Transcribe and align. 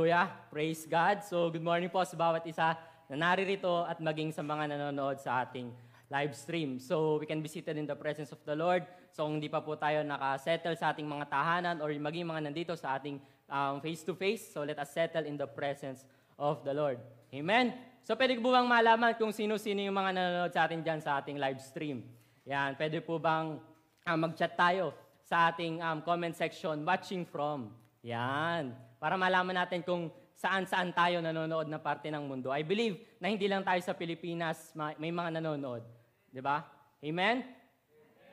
Hallelujah. 0.00 0.32
Praise 0.48 0.88
God. 0.88 1.20
So, 1.28 1.52
good 1.52 1.60
morning 1.60 1.92
po 1.92 2.00
sa 2.08 2.16
bawat 2.16 2.48
isa 2.48 2.72
na 3.12 3.20
naririto 3.20 3.84
at 3.84 4.00
maging 4.00 4.32
sa 4.32 4.40
mga 4.40 4.72
nanonood 4.72 5.20
sa 5.20 5.44
ating 5.44 5.76
live 6.08 6.32
stream. 6.32 6.80
So, 6.80 7.20
we 7.20 7.28
can 7.28 7.44
be 7.44 7.52
seated 7.52 7.76
in 7.76 7.84
the 7.84 7.92
presence 7.92 8.32
of 8.32 8.40
the 8.48 8.56
Lord. 8.56 8.88
So, 9.12 9.28
kung 9.28 9.36
hindi 9.36 9.52
pa 9.52 9.60
po 9.60 9.76
tayo 9.76 10.00
nakasettle 10.00 10.72
sa 10.72 10.96
ating 10.96 11.04
mga 11.04 11.28
tahanan 11.28 11.84
or 11.84 11.92
maging 11.92 12.24
mga 12.24 12.48
nandito 12.48 12.72
sa 12.80 12.96
ating 12.96 13.20
um, 13.52 13.76
face-to-face, 13.84 14.56
so 14.56 14.64
let 14.64 14.80
us 14.80 14.88
settle 14.88 15.28
in 15.28 15.36
the 15.36 15.44
presence 15.44 16.08
of 16.40 16.64
the 16.64 16.72
Lord. 16.72 16.96
Amen? 17.36 17.76
So, 18.00 18.16
pwede 18.16 18.40
po 18.40 18.56
bang 18.56 18.64
malaman 18.64 19.20
kung 19.20 19.36
sino-sino 19.36 19.84
yung 19.84 20.00
mga 20.00 20.16
nanonood 20.16 20.52
sa 20.56 20.64
atin 20.64 20.80
dyan 20.80 21.04
sa 21.04 21.20
ating 21.20 21.36
live 21.36 21.60
stream? 21.60 22.08
Yan, 22.48 22.72
pwede 22.80 23.04
po 23.04 23.20
bang 23.20 23.60
uh, 24.08 24.16
mag-chat 24.16 24.56
tayo 24.56 24.96
sa 25.28 25.52
ating 25.52 25.84
um, 25.84 26.00
comment 26.00 26.32
section, 26.32 26.88
watching 26.88 27.28
from. 27.28 27.68
Yan 28.00 28.88
para 29.00 29.16
malaman 29.16 29.64
natin 29.64 29.80
kung 29.80 30.12
saan-saan 30.36 30.92
tayo 30.92 31.24
nanonood 31.24 31.72
na 31.72 31.80
parte 31.80 32.12
ng 32.12 32.20
mundo. 32.20 32.52
I 32.52 32.60
believe 32.60 33.00
na 33.16 33.32
hindi 33.32 33.48
lang 33.48 33.64
tayo 33.64 33.80
sa 33.80 33.96
Pilipinas 33.96 34.76
may 35.00 35.08
mga 35.08 35.40
nanonood. 35.40 35.80
Di 36.28 36.44
ba? 36.44 36.60
Amen? 37.00 37.40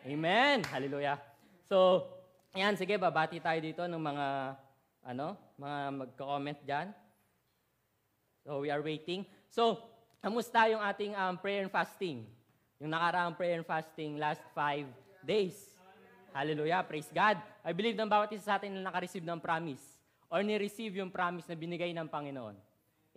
Amen! 0.04 0.68
Hallelujah. 0.68 1.20
So, 1.72 2.04
yan, 2.52 2.76
sige, 2.76 3.00
babati 3.00 3.40
tayo 3.40 3.60
dito 3.64 3.84
ng 3.88 4.00
mga, 4.00 4.28
ano, 5.08 5.40
mga 5.56 5.80
magko-comment 6.04 6.60
dyan. 6.68 6.88
So, 8.44 8.64
we 8.64 8.72
are 8.72 8.84
waiting. 8.84 9.24
So, 9.48 9.80
kamusta 10.20 10.68
yung 10.68 10.84
ating 10.84 11.16
um, 11.16 11.36
prayer 11.40 11.64
and 11.64 11.72
fasting? 11.72 12.28
Yung 12.80 12.92
nakaraang 12.92 13.36
prayer 13.36 13.60
and 13.60 13.68
fasting 13.68 14.20
last 14.20 14.44
five 14.52 14.88
days. 15.24 15.76
Hallelujah. 16.32 16.84
Praise 16.88 17.12
God. 17.12 17.40
I 17.64 17.72
believe 17.72 18.00
na 18.00 18.08
bawat 18.08 18.32
isa 18.36 18.52
sa 18.52 18.56
atin 18.60 18.80
na 18.80 18.88
nakareceive 18.88 19.28
ng 19.28 19.40
promise 19.44 19.97
or 20.28 20.44
ni-receive 20.44 21.00
yung 21.00 21.12
promise 21.12 21.48
na 21.48 21.56
binigay 21.56 21.96
ng 21.96 22.08
Panginoon. 22.08 22.56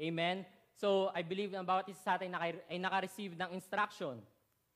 Amen? 0.00 0.46
So, 0.72 1.12
I 1.12 1.20
believe 1.20 1.52
na 1.52 1.66
bawat 1.66 1.90
isa 1.90 2.00
sa 2.00 2.12
atin 2.16 2.32
ay 2.32 2.78
naka-receive 2.80 3.36
ng 3.36 3.50
instruction. 3.52 4.16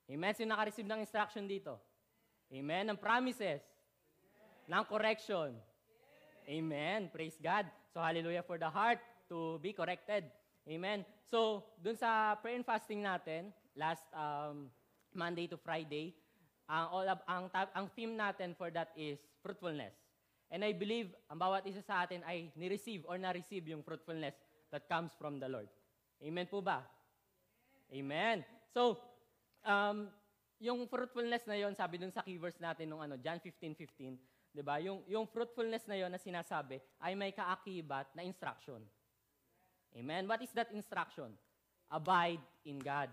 Amen? 0.04 0.32
Sino 0.36 0.52
naka-receive 0.52 0.84
ng 0.84 1.00
instruction 1.00 1.48
dito? 1.48 1.80
Amen? 2.52 2.92
Ng 2.92 2.98
promises. 3.00 3.64
Ng 4.68 4.84
correction. 4.84 5.56
Amen. 6.44 7.08
Praise 7.08 7.40
God. 7.40 7.64
So, 7.88 8.04
hallelujah 8.04 8.44
for 8.44 8.60
the 8.60 8.68
heart 8.68 9.00
to 9.32 9.56
be 9.64 9.72
corrected. 9.72 10.28
Amen. 10.68 11.08
So, 11.24 11.64
dun 11.80 11.96
sa 11.96 12.36
prayer 12.36 12.60
and 12.60 12.66
fasting 12.68 13.00
natin, 13.00 13.48
last 13.72 14.04
um, 14.12 14.68
Monday 15.16 15.48
to 15.48 15.56
Friday, 15.56 16.12
ang, 16.68 16.88
all 16.92 17.06
of, 17.08 17.20
ang, 17.24 17.48
ang 17.52 17.86
theme 17.96 18.12
natin 18.12 18.52
for 18.56 18.68
that 18.68 18.92
is 18.92 19.16
fruitfulness. 19.40 20.03
And 20.54 20.62
I 20.62 20.70
believe 20.70 21.10
ang 21.26 21.42
bawat 21.42 21.66
isa 21.66 21.82
sa 21.82 22.06
atin 22.06 22.22
ay 22.22 22.54
ni-receive 22.54 23.02
or 23.10 23.18
na-receive 23.18 23.74
yung 23.74 23.82
fruitfulness 23.82 24.38
that 24.70 24.86
comes 24.86 25.10
from 25.18 25.42
the 25.42 25.50
Lord. 25.50 25.66
Amen 26.22 26.46
po 26.46 26.62
ba? 26.62 26.86
Amen. 27.90 28.46
So, 28.70 29.02
um, 29.66 30.06
yung 30.62 30.86
fruitfulness 30.86 31.42
na 31.50 31.58
yon 31.58 31.74
sabi 31.74 31.98
dun 31.98 32.14
sa 32.14 32.22
keywords 32.22 32.62
natin 32.62 32.86
nung 32.86 33.02
ano, 33.02 33.18
John 33.18 33.42
15:15, 33.42 34.14
'di 34.54 34.62
ba? 34.62 34.78
Yung 34.78 35.02
yung 35.10 35.26
fruitfulness 35.26 35.90
na 35.90 35.98
yon 35.98 36.14
na 36.14 36.22
sinasabi 36.22 36.78
ay 37.02 37.18
may 37.18 37.34
kaakibat 37.34 38.14
na 38.14 38.22
instruction. 38.22 38.78
Amen. 39.90 40.30
What 40.30 40.38
is 40.38 40.54
that 40.54 40.70
instruction? 40.70 41.34
Abide 41.90 42.42
in 42.62 42.78
God. 42.78 43.10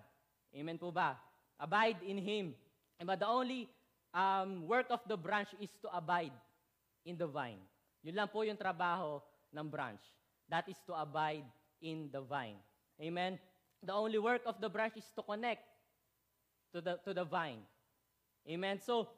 Amen 0.53 0.77
po 0.77 0.93
ba? 0.93 1.17
Abide 1.57 2.05
in 2.05 2.21
Him. 2.21 2.53
But 3.01 3.17
the 3.17 3.29
only 3.29 3.65
um, 4.13 4.69
work 4.69 4.93
of 4.93 5.01
the 5.09 5.17
branch 5.17 5.49
is 5.57 5.73
to 5.81 5.89
abide 5.89 6.33
in 7.05 7.17
the 7.17 7.27
vine. 7.27 7.61
Yun 8.01 8.17
lang 8.17 8.29
po 8.29 8.41
yung 8.41 8.57
trabaho 8.57 9.21
ng 9.53 9.67
branch. 9.69 10.01
That 10.49 10.67
is 10.67 10.77
to 10.89 10.93
abide 10.97 11.45
in 11.81 12.09
the 12.11 12.21
vine. 12.21 12.57
Amen? 13.01 13.39
The 13.81 13.93
only 13.93 14.17
work 14.17 14.41
of 14.45 14.61
the 14.61 14.69
branch 14.69 14.97
is 14.97 15.09
to 15.17 15.21
connect 15.23 15.65
to 16.73 16.81
the, 16.81 16.99
to 17.05 17.13
the 17.13 17.25
vine. 17.25 17.61
Amen? 18.49 18.79
So, 18.81 19.09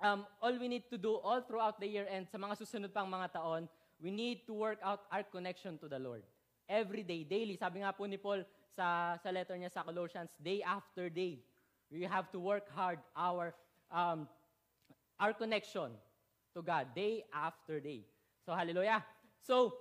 um, 0.00 0.26
all 0.40 0.56
we 0.56 0.68
need 0.68 0.88
to 0.90 0.98
do 0.98 1.16
all 1.16 1.40
throughout 1.42 1.80
the 1.80 1.88
year 1.88 2.06
and 2.08 2.28
sa 2.28 2.38
mga 2.38 2.56
susunod 2.56 2.92
pang 2.92 3.08
mga 3.08 3.40
taon, 3.40 3.68
we 4.00 4.10
need 4.10 4.46
to 4.46 4.54
work 4.54 4.78
out 4.84 5.04
our 5.10 5.24
connection 5.24 5.76
to 5.78 5.88
the 5.88 5.98
Lord. 5.98 6.22
Every 6.68 7.02
day, 7.02 7.24
daily. 7.24 7.56
Sabi 7.56 7.80
nga 7.80 7.96
po 7.96 8.04
ni 8.04 8.20
Paul 8.20 8.44
sa, 8.76 9.16
sa 9.18 9.28
letter 9.32 9.56
niya 9.56 9.72
sa 9.72 9.82
Colossians, 9.82 10.30
day 10.36 10.60
after 10.62 11.08
day. 11.08 11.40
We 11.88 12.04
have 12.04 12.28
to 12.36 12.38
work 12.38 12.68
hard 12.76 13.00
our, 13.16 13.56
um, 13.88 14.28
our 15.16 15.32
connection 15.32 15.96
to 16.58 16.62
God 16.66 16.90
day 16.90 17.22
after 17.30 17.78
day. 17.78 18.02
So, 18.42 18.50
hallelujah. 18.50 19.06
So, 19.38 19.78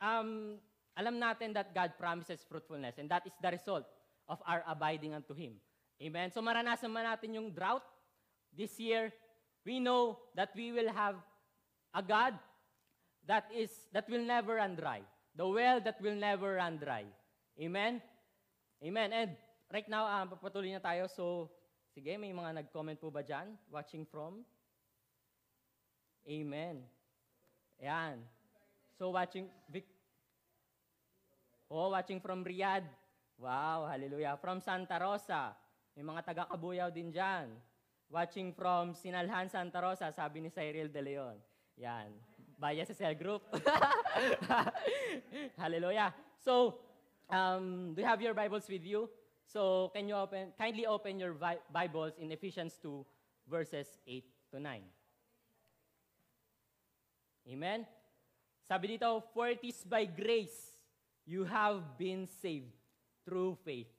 um, 0.00 0.56
alam 0.96 1.20
natin 1.20 1.52
that 1.52 1.76
God 1.76 1.92
promises 2.00 2.40
fruitfulness 2.48 2.96
and 2.96 3.12
that 3.12 3.28
is 3.28 3.36
the 3.44 3.52
result 3.52 3.84
of 4.24 4.40
our 4.48 4.64
abiding 4.64 5.12
unto 5.12 5.36
Him. 5.36 5.60
Amen? 6.00 6.32
So, 6.32 6.40
maranasan 6.40 6.88
man 6.88 7.04
natin 7.04 7.36
yung 7.36 7.52
drought 7.52 7.84
this 8.56 8.80
year, 8.80 9.12
we 9.68 9.76
know 9.76 10.16
that 10.32 10.56
we 10.56 10.72
will 10.72 10.88
have 10.88 11.20
a 11.92 12.00
God 12.00 12.32
that 13.28 13.44
is 13.52 13.68
that 13.92 14.08
will 14.08 14.24
never 14.24 14.56
run 14.56 14.80
dry. 14.80 15.04
The 15.36 15.44
well 15.44 15.84
that 15.84 16.00
will 16.00 16.16
never 16.16 16.56
run 16.56 16.80
dry. 16.80 17.04
Amen? 17.60 18.00
Amen. 18.80 19.12
And 19.12 19.30
right 19.68 19.88
now, 19.88 20.08
um, 20.08 20.32
papatuloy 20.32 20.72
na 20.72 20.80
tayo. 20.80 21.12
So, 21.12 21.52
sige, 21.92 22.16
may 22.16 22.32
mga 22.32 22.64
nag-comment 22.64 22.96
po 22.96 23.12
ba 23.12 23.20
dyan? 23.20 23.56
Watching 23.68 24.08
from? 24.08 24.48
Amen. 26.26 26.82
Yan. 27.78 28.18
So 28.98 29.14
watching, 29.14 29.46
Vic, 29.70 29.86
oh, 31.70 31.94
watching 31.94 32.18
from 32.18 32.42
Riyadh. 32.42 32.86
Wow, 33.38 33.86
hallelujah. 33.86 34.34
From 34.40 34.58
Santa 34.58 34.98
Rosa. 34.98 35.54
May 35.94 36.02
mga 36.02 36.24
taga-kabuyaw 36.24 36.90
din 36.90 37.14
dyan. 37.14 37.52
Watching 38.10 38.52
from 38.52 38.96
Sinalhan, 38.96 39.50
Santa 39.50 39.82
Rosa, 39.82 40.10
sabi 40.10 40.40
ni 40.40 40.50
Cyril 40.50 40.88
De 40.88 41.02
Leon. 41.02 41.36
Yan. 41.78 42.10
Baya 42.56 42.82
sa 42.88 42.96
cell 42.96 43.14
group. 43.14 43.44
hallelujah. 45.60 46.10
So, 46.40 46.80
um, 47.28 47.92
do 47.92 48.00
you 48.00 48.08
have 48.08 48.22
your 48.24 48.32
Bibles 48.32 48.64
with 48.66 48.82
you? 48.82 49.12
So, 49.44 49.92
can 49.94 50.08
you 50.08 50.16
open, 50.16 50.56
kindly 50.56 50.88
open 50.88 51.20
your 51.20 51.36
Bibles 51.70 52.16
in 52.18 52.32
Ephesians 52.32 52.80
2, 52.82 53.04
verses 53.46 53.86
8 54.08 54.24
to 54.52 54.58
9. 54.58 54.95
Amen? 57.46 57.86
Sabi 58.66 58.98
dito, 58.98 59.22
for 59.30 59.46
it 59.46 59.62
is 59.62 59.78
by 59.86 60.02
grace 60.02 60.82
you 61.22 61.46
have 61.46 61.78
been 61.94 62.26
saved 62.26 62.74
through 63.22 63.54
faith. 63.62 63.90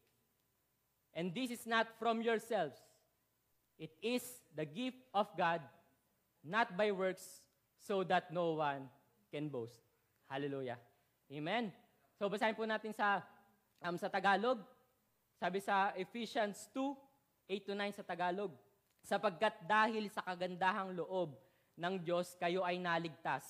And 1.16 1.32
this 1.32 1.52
is 1.52 1.64
not 1.64 1.88
from 1.96 2.20
yourselves. 2.20 2.76
It 3.80 3.96
is 4.04 4.24
the 4.52 4.68
gift 4.68 5.00
of 5.16 5.32
God, 5.40 5.64
not 6.44 6.76
by 6.76 6.92
works, 6.92 7.42
so 7.80 8.04
that 8.04 8.34
no 8.34 8.60
one 8.60 8.92
can 9.32 9.48
boast. 9.48 9.80
Hallelujah. 10.28 10.76
Amen. 11.32 11.72
So 12.20 12.28
basahin 12.28 12.58
po 12.58 12.68
natin 12.68 12.92
sa 12.92 13.24
um, 13.80 13.96
sa 13.96 14.12
Tagalog. 14.12 14.60
Sabi 15.38 15.62
sa 15.62 15.94
Ephesians 15.96 16.68
2, 16.74 16.92
8 17.48 17.68
to 17.70 17.74
9 17.78 17.98
sa 18.02 18.04
Tagalog. 18.04 18.52
Sapagkat 19.06 19.64
dahil 19.64 20.10
sa 20.12 20.26
kagandahang 20.26 20.98
loob 20.98 21.38
ng 21.78 21.96
Diyos, 22.02 22.34
kayo 22.42 22.66
ay 22.66 22.82
naligtas 22.82 23.46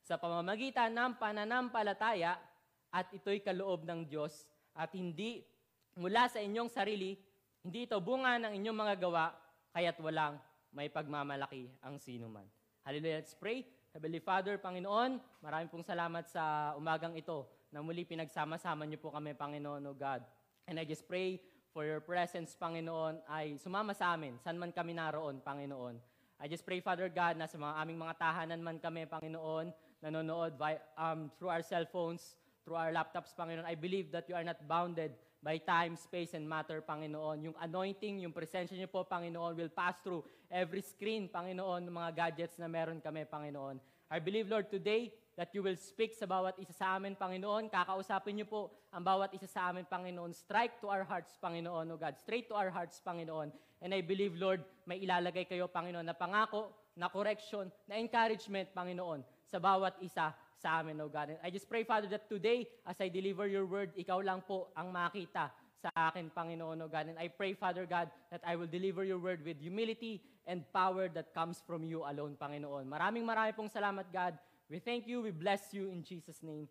sa 0.00 0.16
pamamagitan 0.16 0.88
ng 0.88 1.20
pananampalataya 1.20 2.40
at 2.88 3.06
ito'y 3.12 3.44
kaloob 3.44 3.84
ng 3.84 4.08
Diyos 4.08 4.48
at 4.72 4.88
hindi 4.96 5.44
mula 5.92 6.32
sa 6.32 6.40
inyong 6.40 6.72
sarili, 6.72 7.20
hindi 7.60 7.84
ito 7.84 8.00
bunga 8.00 8.40
ng 8.40 8.56
inyong 8.56 8.78
mga 8.78 8.94
gawa, 8.96 9.36
kaya't 9.76 10.00
walang 10.00 10.40
may 10.72 10.88
pagmamalaki 10.88 11.68
ang 11.84 12.00
sinuman. 12.00 12.48
Hallelujah. 12.88 13.20
Let's 13.20 13.36
pray. 13.36 13.68
Heavenly 13.92 14.22
Father, 14.22 14.56
Panginoon, 14.56 15.20
maraming 15.44 15.68
pong 15.68 15.84
salamat 15.84 16.24
sa 16.28 16.72
umagang 16.78 17.12
ito 17.16 17.44
na 17.68 17.84
muli 17.84 18.04
pinagsama-sama 18.08 18.88
niyo 18.88 19.00
po 19.00 19.12
kami, 19.12 19.36
Panginoon, 19.36 19.84
O 19.84 19.92
God. 19.92 20.24
And 20.64 20.80
I 20.80 20.88
just 20.88 21.04
pray 21.04 21.40
for 21.72 21.84
your 21.84 22.00
presence, 22.00 22.56
Panginoon, 22.56 23.20
ay 23.28 23.60
sumama 23.60 23.92
sa 23.92 24.16
amin, 24.16 24.40
saan 24.40 24.56
man 24.56 24.72
kami 24.72 24.96
naroon, 24.96 25.40
Panginoon. 25.44 26.00
I 26.38 26.46
just 26.46 26.62
pray, 26.62 26.78
Father 26.78 27.10
God, 27.10 27.34
na 27.34 27.50
sa 27.50 27.58
mga 27.58 27.74
aming 27.82 27.98
mga 27.98 28.14
tahanan 28.14 28.62
man 28.62 28.78
kami, 28.78 29.10
Panginoon, 29.10 29.74
nanonood 29.98 30.54
by, 30.54 30.78
um, 30.94 31.34
through 31.34 31.50
our 31.50 31.66
cell 31.66 31.82
phones, 31.90 32.38
through 32.62 32.78
our 32.78 32.94
laptops, 32.94 33.34
Panginoon, 33.34 33.66
I 33.66 33.74
believe 33.74 34.14
that 34.14 34.30
you 34.30 34.38
are 34.38 34.46
not 34.46 34.62
bounded 34.70 35.18
by 35.42 35.58
time, 35.58 35.98
space, 35.98 36.38
and 36.38 36.46
matter, 36.46 36.78
Panginoon. 36.78 37.42
Yung 37.42 37.56
anointing, 37.58 38.22
yung 38.22 38.30
presensya 38.30 38.78
niyo 38.78 38.86
po, 38.86 39.02
Panginoon, 39.02 39.58
will 39.58 39.74
pass 39.74 39.98
through 39.98 40.22
every 40.46 40.78
screen, 40.78 41.26
Panginoon, 41.26 41.90
ng 41.90 41.94
mga 41.94 42.10
gadgets 42.14 42.54
na 42.62 42.70
meron 42.70 43.02
kami, 43.02 43.26
Panginoon. 43.26 43.82
I 44.06 44.22
believe, 44.22 44.46
Lord, 44.46 44.70
today, 44.70 45.10
that 45.38 45.50
you 45.54 45.62
will 45.62 45.78
speak 45.78 46.14
sa 46.14 46.26
bawat 46.26 46.58
isa 46.58 46.74
sa 46.74 46.98
amin, 46.98 47.14
Panginoon. 47.14 47.70
Kakausapin 47.70 48.38
niyo 48.38 48.46
po 48.50 48.74
ang 48.90 49.06
bawat 49.06 49.30
isa 49.34 49.46
sa 49.46 49.70
amin, 49.70 49.86
Panginoon. 49.86 50.34
Strike 50.34 50.82
to 50.82 50.90
our 50.90 51.06
hearts, 51.06 51.34
Panginoon, 51.38 51.86
O 51.90 51.98
God. 51.98 52.18
Straight 52.18 52.50
to 52.50 52.58
our 52.58 52.74
hearts, 52.74 52.98
Panginoon. 53.02 53.54
And 53.78 53.94
I 53.94 54.02
believe, 54.02 54.34
Lord, 54.34 54.62
may 54.86 54.98
ilalagay 55.02 55.46
kayo, 55.46 55.70
Panginoon, 55.70 56.06
na 56.06 56.16
pangako, 56.16 56.74
na 56.98 57.06
correction, 57.06 57.70
na 57.86 57.94
encouragement, 57.94 58.66
Panginoon, 58.74 59.22
sa 59.46 59.62
bawat 59.62 59.94
isa 60.02 60.34
sa 60.58 60.82
amin, 60.82 60.98
O 60.98 61.06
God. 61.06 61.30
And 61.30 61.38
I 61.38 61.54
just 61.54 61.70
pray, 61.70 61.86
Father, 61.86 62.10
that 62.10 62.26
today, 62.26 62.66
as 62.82 62.98
I 62.98 63.06
deliver 63.06 63.46
your 63.46 63.64
word, 63.64 63.94
ikaw 63.94 64.18
lang 64.18 64.42
po 64.42 64.74
ang 64.74 64.90
makita 64.90 65.54
sa 65.78 66.10
akin, 66.10 66.34
Panginoon, 66.34 66.82
O 66.82 66.90
God. 66.90 67.14
And 67.14 67.18
I 67.22 67.30
pray, 67.30 67.54
Father 67.54 67.86
God, 67.86 68.10
that 68.34 68.42
I 68.42 68.58
will 68.58 68.66
deliver 68.66 69.06
your 69.06 69.22
word 69.22 69.46
with 69.46 69.62
humility 69.62 70.18
and 70.50 70.66
power 70.74 71.06
that 71.14 71.30
comes 71.30 71.62
from 71.62 71.86
you 71.86 72.02
alone, 72.02 72.34
Panginoon. 72.34 72.90
Maraming 72.90 73.22
marami 73.22 73.54
pong 73.54 73.70
salamat, 73.70 74.10
God. 74.10 74.34
We 74.66 74.82
thank 74.82 75.06
you, 75.06 75.22
we 75.22 75.30
bless 75.30 75.70
you 75.70 75.86
in 75.88 76.02
Jesus' 76.02 76.42
name. 76.42 76.66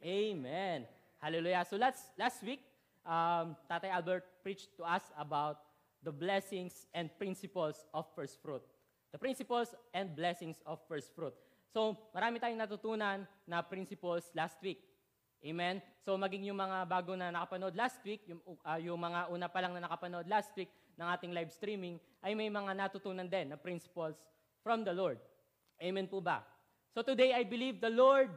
Amen. 0.00 0.88
Hallelujah. 1.20 1.68
So 1.68 1.76
last, 1.76 2.16
last 2.16 2.40
week, 2.40 2.64
um, 3.04 3.54
Tatay 3.68 3.92
Albert 3.92 4.24
preached 4.42 4.72
to 4.80 4.82
us 4.88 5.04
about 5.20 5.67
the 6.02 6.12
blessings 6.14 6.86
and 6.94 7.10
principles 7.18 7.86
of 7.94 8.06
first 8.14 8.38
fruit. 8.42 8.62
The 9.10 9.18
principles 9.18 9.74
and 9.94 10.12
blessings 10.12 10.60
of 10.68 10.78
first 10.86 11.14
fruit. 11.16 11.34
So, 11.72 11.96
marami 12.12 12.40
tayong 12.40 12.60
natutunan 12.60 13.28
na 13.44 13.64
principles 13.64 14.28
last 14.32 14.60
week. 14.64 14.84
Amen? 15.44 15.80
So, 16.02 16.16
maging 16.18 16.48
yung 16.48 16.58
mga 16.58 16.88
bago 16.88 17.14
na 17.14 17.30
nakapanood 17.32 17.76
last 17.76 18.00
week, 18.02 18.24
yung, 18.26 18.40
uh, 18.44 18.80
yung 18.80 18.98
mga 18.98 19.30
una 19.30 19.46
pa 19.46 19.60
lang 19.62 19.72
na 19.76 19.84
nakapanood 19.84 20.26
last 20.26 20.52
week 20.56 20.72
ng 20.98 21.06
ating 21.06 21.32
live 21.32 21.52
streaming, 21.52 21.96
ay 22.24 22.34
may 22.34 22.50
mga 22.50 22.74
natutunan 22.74 23.28
din 23.28 23.54
na 23.54 23.56
principles 23.56 24.18
from 24.64 24.82
the 24.82 24.92
Lord. 24.92 25.20
Amen 25.78 26.10
po 26.10 26.18
ba? 26.18 26.42
So 26.90 27.06
today, 27.06 27.36
I 27.36 27.46
believe 27.46 27.78
the 27.78 27.92
Lord 27.92 28.32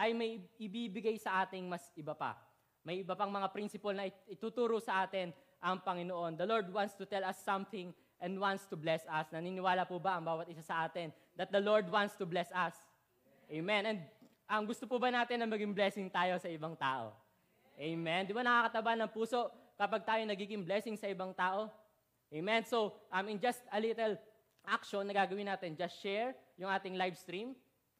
ay 0.00 0.16
may 0.16 0.40
ibibigay 0.56 1.20
sa 1.20 1.44
ating 1.44 1.68
mas 1.68 1.84
iba 1.96 2.16
pa. 2.16 2.36
May 2.86 3.02
iba 3.02 3.18
pang 3.18 3.28
mga 3.28 3.50
principle 3.50 3.92
na 3.92 4.06
ituturo 4.30 4.78
sa 4.78 5.04
atin 5.04 5.34
ang 5.60 5.80
Panginoon. 5.80 6.36
The 6.36 6.48
Lord 6.48 6.68
wants 6.72 6.94
to 7.00 7.04
tell 7.08 7.24
us 7.24 7.40
something 7.40 7.92
and 8.20 8.40
wants 8.40 8.64
to 8.68 8.76
bless 8.76 9.04
us. 9.08 9.28
Naniniwala 9.32 9.84
po 9.84 10.00
ba 10.00 10.16
ang 10.16 10.24
bawat 10.24 10.48
isa 10.48 10.64
sa 10.64 10.88
atin 10.88 11.12
that 11.36 11.52
the 11.52 11.60
Lord 11.60 11.88
wants 11.92 12.16
to 12.16 12.24
bless 12.24 12.48
us? 12.52 12.76
Amen. 13.52 13.82
And 13.84 13.98
ang 14.46 14.64
gusto 14.64 14.88
po 14.88 14.96
ba 14.96 15.12
natin 15.12 15.42
na 15.42 15.48
maging 15.48 15.74
blessing 15.74 16.08
tayo 16.08 16.38
sa 16.40 16.48
ibang 16.48 16.78
tao? 16.78 17.12
Amen. 17.76 18.24
Di 18.24 18.32
ba 18.32 18.40
nakakataba 18.40 18.96
ng 18.96 19.10
puso 19.12 19.52
kapag 19.76 20.02
tayo 20.06 20.22
nagiging 20.24 20.64
blessing 20.64 20.96
sa 20.96 21.10
ibang 21.10 21.36
tao? 21.36 21.68
Amen. 22.32 22.64
So, 22.64 22.96
um, 23.12 23.26
in 23.28 23.38
just 23.38 23.62
a 23.70 23.78
little 23.78 24.16
action 24.66 25.04
na 25.06 25.14
gagawin 25.14 25.46
natin, 25.46 25.76
just 25.78 26.00
share 26.00 26.34
yung 26.58 26.72
ating 26.72 26.96
live 26.96 27.14
stream. 27.14 27.54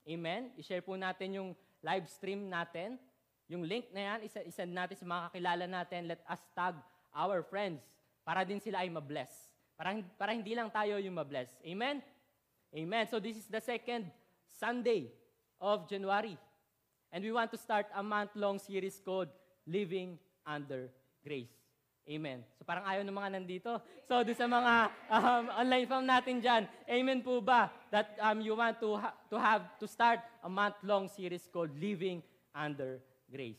Amen. 0.07 0.51
I-share 0.59 0.83
po 0.83 0.97
natin 0.99 1.35
yung 1.37 1.51
live 1.85 2.07
stream 2.11 2.51
natin. 2.51 2.99
Yung 3.47 3.63
link 3.63 3.91
na 3.95 4.15
yan, 4.15 4.19
isend 4.27 4.75
natin 4.75 4.99
sa 4.99 5.07
mga 5.07 5.21
kakilala 5.31 5.65
natin. 5.71 6.11
Let 6.11 6.23
us 6.27 6.43
tag 6.55 6.75
our 7.17 7.41
friends 7.41 7.81
para 8.21 8.45
din 8.45 8.61
sila 8.61 8.85
ay 8.85 8.93
mabless. 8.93 9.33
Para, 9.81 9.97
para 10.21 10.37
hindi 10.37 10.53
lang 10.53 10.69
tayo 10.69 11.01
yung 11.01 11.17
mabless. 11.17 11.49
Amen? 11.65 12.05
Amen. 12.77 13.05
So 13.09 13.17
this 13.17 13.41
is 13.41 13.49
the 13.49 13.61
second 13.65 14.13
Sunday 14.61 15.09
of 15.57 15.89
January. 15.89 16.37
And 17.09 17.25
we 17.25 17.33
want 17.33 17.49
to 17.57 17.59
start 17.61 17.89
a 17.97 18.05
month-long 18.05 18.61
series 18.61 19.01
called 19.01 19.33
Living 19.65 20.21
Under 20.45 20.93
Grace. 21.25 21.53
Amen. 22.07 22.47
So 22.55 22.63
parang 22.63 22.87
ayaw 22.87 23.03
ng 23.03 23.17
mga 23.17 23.31
nandito. 23.35 23.83
So 24.07 24.23
doon 24.23 24.39
sa 24.39 24.47
mga 24.47 24.75
um, 25.11 25.45
online 25.59 25.87
fam 25.91 26.07
natin 26.07 26.39
dyan, 26.39 26.63
amen 26.87 27.19
po 27.19 27.43
ba 27.43 27.67
that 27.91 28.15
um, 28.23 28.39
you 28.39 28.55
want 28.55 28.79
to, 28.79 28.95
ha- 28.95 29.17
to 29.27 29.35
have 29.35 29.67
to 29.83 29.91
start 29.91 30.23
a 30.47 30.51
month-long 30.51 31.11
series 31.11 31.51
called 31.51 31.75
Living 31.75 32.23
Under 32.55 33.03
Grace. 33.27 33.59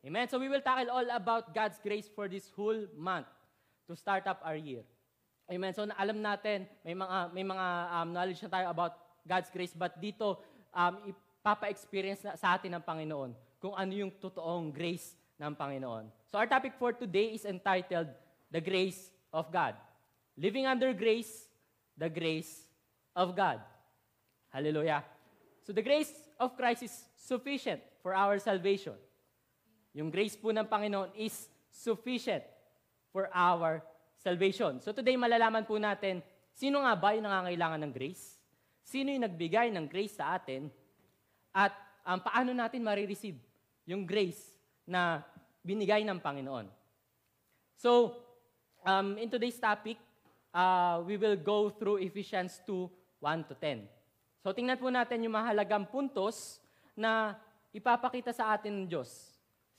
Amen. 0.00 0.28
So 0.32 0.40
we 0.40 0.48
will 0.48 0.64
tackle 0.64 0.88
all 0.88 1.04
about 1.12 1.52
God's 1.52 1.76
grace 1.76 2.08
for 2.08 2.24
this 2.24 2.48
whole 2.56 2.88
month 2.96 3.28
to 3.84 3.92
start 3.92 4.24
up 4.24 4.40
our 4.40 4.56
year. 4.56 4.80
Amen. 5.50 5.74
So 5.76 5.84
alam 5.84 6.24
natin, 6.24 6.64
may 6.80 6.96
mga, 6.96 7.18
may 7.36 7.44
mga 7.44 7.66
um, 7.92 8.08
knowledge 8.14 8.40
na 8.40 8.48
tayo 8.48 8.66
about 8.72 8.96
God's 9.28 9.50
grace, 9.52 9.76
but 9.76 9.92
dito, 10.00 10.40
um, 10.72 11.12
ipapa-experience 11.12 12.24
na 12.24 12.32
sa 12.38 12.56
atin 12.56 12.72
ng 12.78 12.84
Panginoon 12.86 13.36
kung 13.60 13.76
ano 13.76 13.92
yung 13.92 14.08
totoong 14.08 14.72
grace 14.72 15.18
ng 15.36 15.52
Panginoon. 15.52 16.08
So 16.32 16.40
our 16.40 16.48
topic 16.48 16.80
for 16.80 16.96
today 16.96 17.36
is 17.36 17.44
entitled 17.44 18.08
The 18.48 18.62
Grace 18.62 19.12
of 19.34 19.52
God. 19.52 19.76
Living 20.40 20.64
under 20.64 20.96
grace, 20.96 21.44
the 21.98 22.08
grace 22.08 22.64
of 23.12 23.36
God. 23.36 23.60
Hallelujah. 24.48 25.04
So 25.60 25.76
the 25.76 25.84
grace 25.84 26.08
of 26.40 26.56
Christ 26.56 26.88
is 26.88 26.94
sufficient 27.20 27.84
for 28.00 28.16
our 28.16 28.40
salvation. 28.40 28.96
Yung 29.94 30.10
grace 30.10 30.38
po 30.38 30.54
ng 30.54 30.66
Panginoon 30.66 31.10
is 31.18 31.50
sufficient 31.70 32.46
for 33.10 33.26
our 33.34 33.82
salvation. 34.22 34.78
So 34.78 34.94
today 34.94 35.18
malalaman 35.18 35.66
po 35.66 35.78
natin, 35.82 36.22
sino 36.54 36.82
nga 36.86 36.94
ba 36.94 37.14
yung 37.14 37.26
nangangailangan 37.26 37.80
ng 37.86 37.92
grace? 37.94 38.38
Sino 38.86 39.10
yung 39.10 39.26
nagbigay 39.26 39.74
ng 39.74 39.86
grace 39.90 40.18
sa 40.18 40.38
atin? 40.38 40.70
At 41.50 41.74
um, 42.06 42.22
paano 42.22 42.54
natin 42.54 42.86
marireceive 42.86 43.38
yung 43.86 44.06
grace 44.06 44.54
na 44.86 45.26
binigay 45.66 46.06
ng 46.06 46.22
Panginoon. 46.22 46.70
So, 47.74 48.14
um, 48.86 49.18
in 49.18 49.26
today's 49.26 49.58
topic, 49.58 49.98
uh, 50.54 51.02
we 51.02 51.18
will 51.18 51.38
go 51.38 51.70
through 51.70 51.98
Ephesians 51.98 52.62
2, 52.66 52.86
1 53.18 53.50
to 53.50 53.54
10. 53.58 53.86
So, 54.40 54.54
tingnan 54.54 54.78
po 54.78 54.88
natin 54.88 55.26
yung 55.26 55.34
mahalagang 55.34 55.90
puntos 55.90 56.62
na 56.94 57.34
ipapakita 57.74 58.30
sa 58.30 58.54
atin 58.54 58.84
ng 58.84 58.86
Diyos 58.86 59.29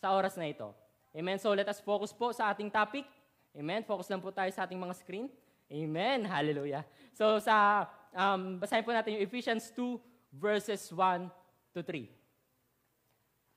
sa 0.02 0.18
oras 0.18 0.34
na 0.34 0.50
ito. 0.50 0.74
Amen? 1.14 1.38
So, 1.38 1.54
let 1.54 1.70
us 1.70 1.78
focus 1.78 2.10
po 2.10 2.34
sa 2.34 2.50
ating 2.50 2.74
topic. 2.74 3.06
Amen? 3.54 3.86
Focus 3.86 4.10
lang 4.10 4.18
po 4.18 4.34
tayo 4.34 4.50
sa 4.50 4.66
ating 4.66 4.82
mga 4.82 4.98
screen. 4.98 5.30
Amen. 5.70 6.26
Hallelujah. 6.26 6.82
So, 7.14 7.38
sa, 7.38 7.86
um, 8.18 8.58
basahin 8.58 8.82
po 8.82 8.90
natin 8.90 9.16
yung 9.16 9.24
Ephesians 9.30 9.70
2, 9.78 10.02
verses 10.34 10.90
1 10.90 11.30
to 11.78 11.86
3. 11.86 12.10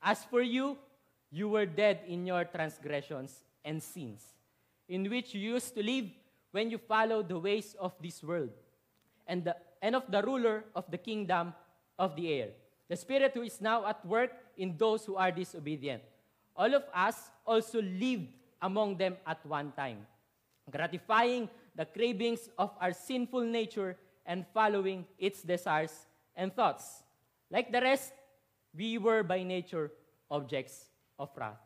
As 0.05 0.21
for 0.29 0.45
you, 0.45 0.77
you 1.33 1.49
were 1.49 1.65
dead 1.65 2.05
in 2.05 2.29
your 2.29 2.45
transgressions 2.45 3.41
and 3.65 3.81
sins, 3.81 4.21
in 4.85 5.09
which 5.09 5.33
you 5.33 5.57
used 5.57 5.73
to 5.73 5.81
live 5.81 6.05
when 6.53 6.69
you 6.69 6.77
followed 6.77 7.27
the 7.27 7.39
ways 7.39 7.75
of 7.81 7.91
this 7.99 8.21
world, 8.21 8.53
and, 9.25 9.43
the, 9.43 9.55
and 9.81 9.97
of 9.97 10.05
the 10.07 10.21
ruler 10.21 10.63
of 10.77 10.85
the 10.93 11.01
kingdom 11.01 11.51
of 11.97 12.15
the 12.15 12.31
air, 12.31 12.49
the 12.87 12.95
Spirit 12.95 13.33
who 13.33 13.41
is 13.41 13.59
now 13.59 13.83
at 13.87 14.05
work 14.05 14.31
in 14.55 14.77
those 14.77 15.03
who 15.03 15.15
are 15.15 15.31
disobedient. 15.31 16.03
All 16.55 16.73
of 16.73 16.83
us 16.93 17.29
also 17.45 17.81
lived 17.81 18.31
among 18.61 18.97
them 18.97 19.17
at 19.27 19.45
one 19.45 19.71
time, 19.75 20.07
gratifying 20.71 21.49
the 21.75 21.85
cravings 21.85 22.49
of 22.57 22.71
our 22.79 22.93
sinful 22.93 23.41
nature 23.41 23.97
and 24.25 24.45
following 24.53 25.05
its 25.19 25.43
desires 25.43 26.07
and 26.35 26.55
thoughts. 26.55 27.03
Like 27.51 27.71
the 27.71 27.81
rest, 27.81 28.13
we 28.73 28.97
were 28.97 29.23
by 29.23 29.43
nature 29.43 29.91
objects 30.31 30.87
of 31.19 31.29
wrath. 31.35 31.59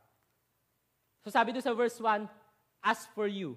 So 1.24 1.30
sabi 1.30 1.54
doon 1.54 1.62
sa 1.62 1.74
verse 1.74 2.00
1, 2.02 2.28
As 2.84 3.06
for 3.14 3.28
you, 3.28 3.56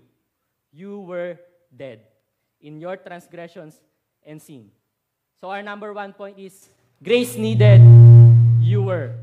you 0.73 1.00
were 1.00 1.38
dead 1.73 2.04
in 2.61 2.80
your 2.80 2.97
transgressions 2.97 3.80
and 4.25 4.40
sin. 4.40 4.71
So 5.40 5.50
our 5.50 5.62
number 5.62 5.92
one 5.92 6.12
point 6.12 6.38
is, 6.38 6.68
grace 7.02 7.35
needed, 7.37 7.83
you 8.61 8.83
were. 8.83 9.14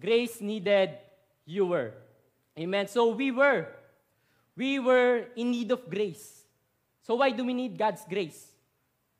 Grace 0.00 0.40
needed, 0.40 1.00
you 1.44 1.66
were. 1.66 1.92
Amen. 2.58 2.88
So 2.88 3.12
we 3.12 3.30
were. 3.30 3.68
We 4.56 4.78
were 4.78 5.28
in 5.36 5.50
need 5.50 5.70
of 5.70 5.88
grace. 5.90 6.44
So 7.02 7.16
why 7.16 7.30
do 7.30 7.44
we 7.44 7.52
need 7.52 7.76
God's 7.76 8.04
grace? 8.08 8.54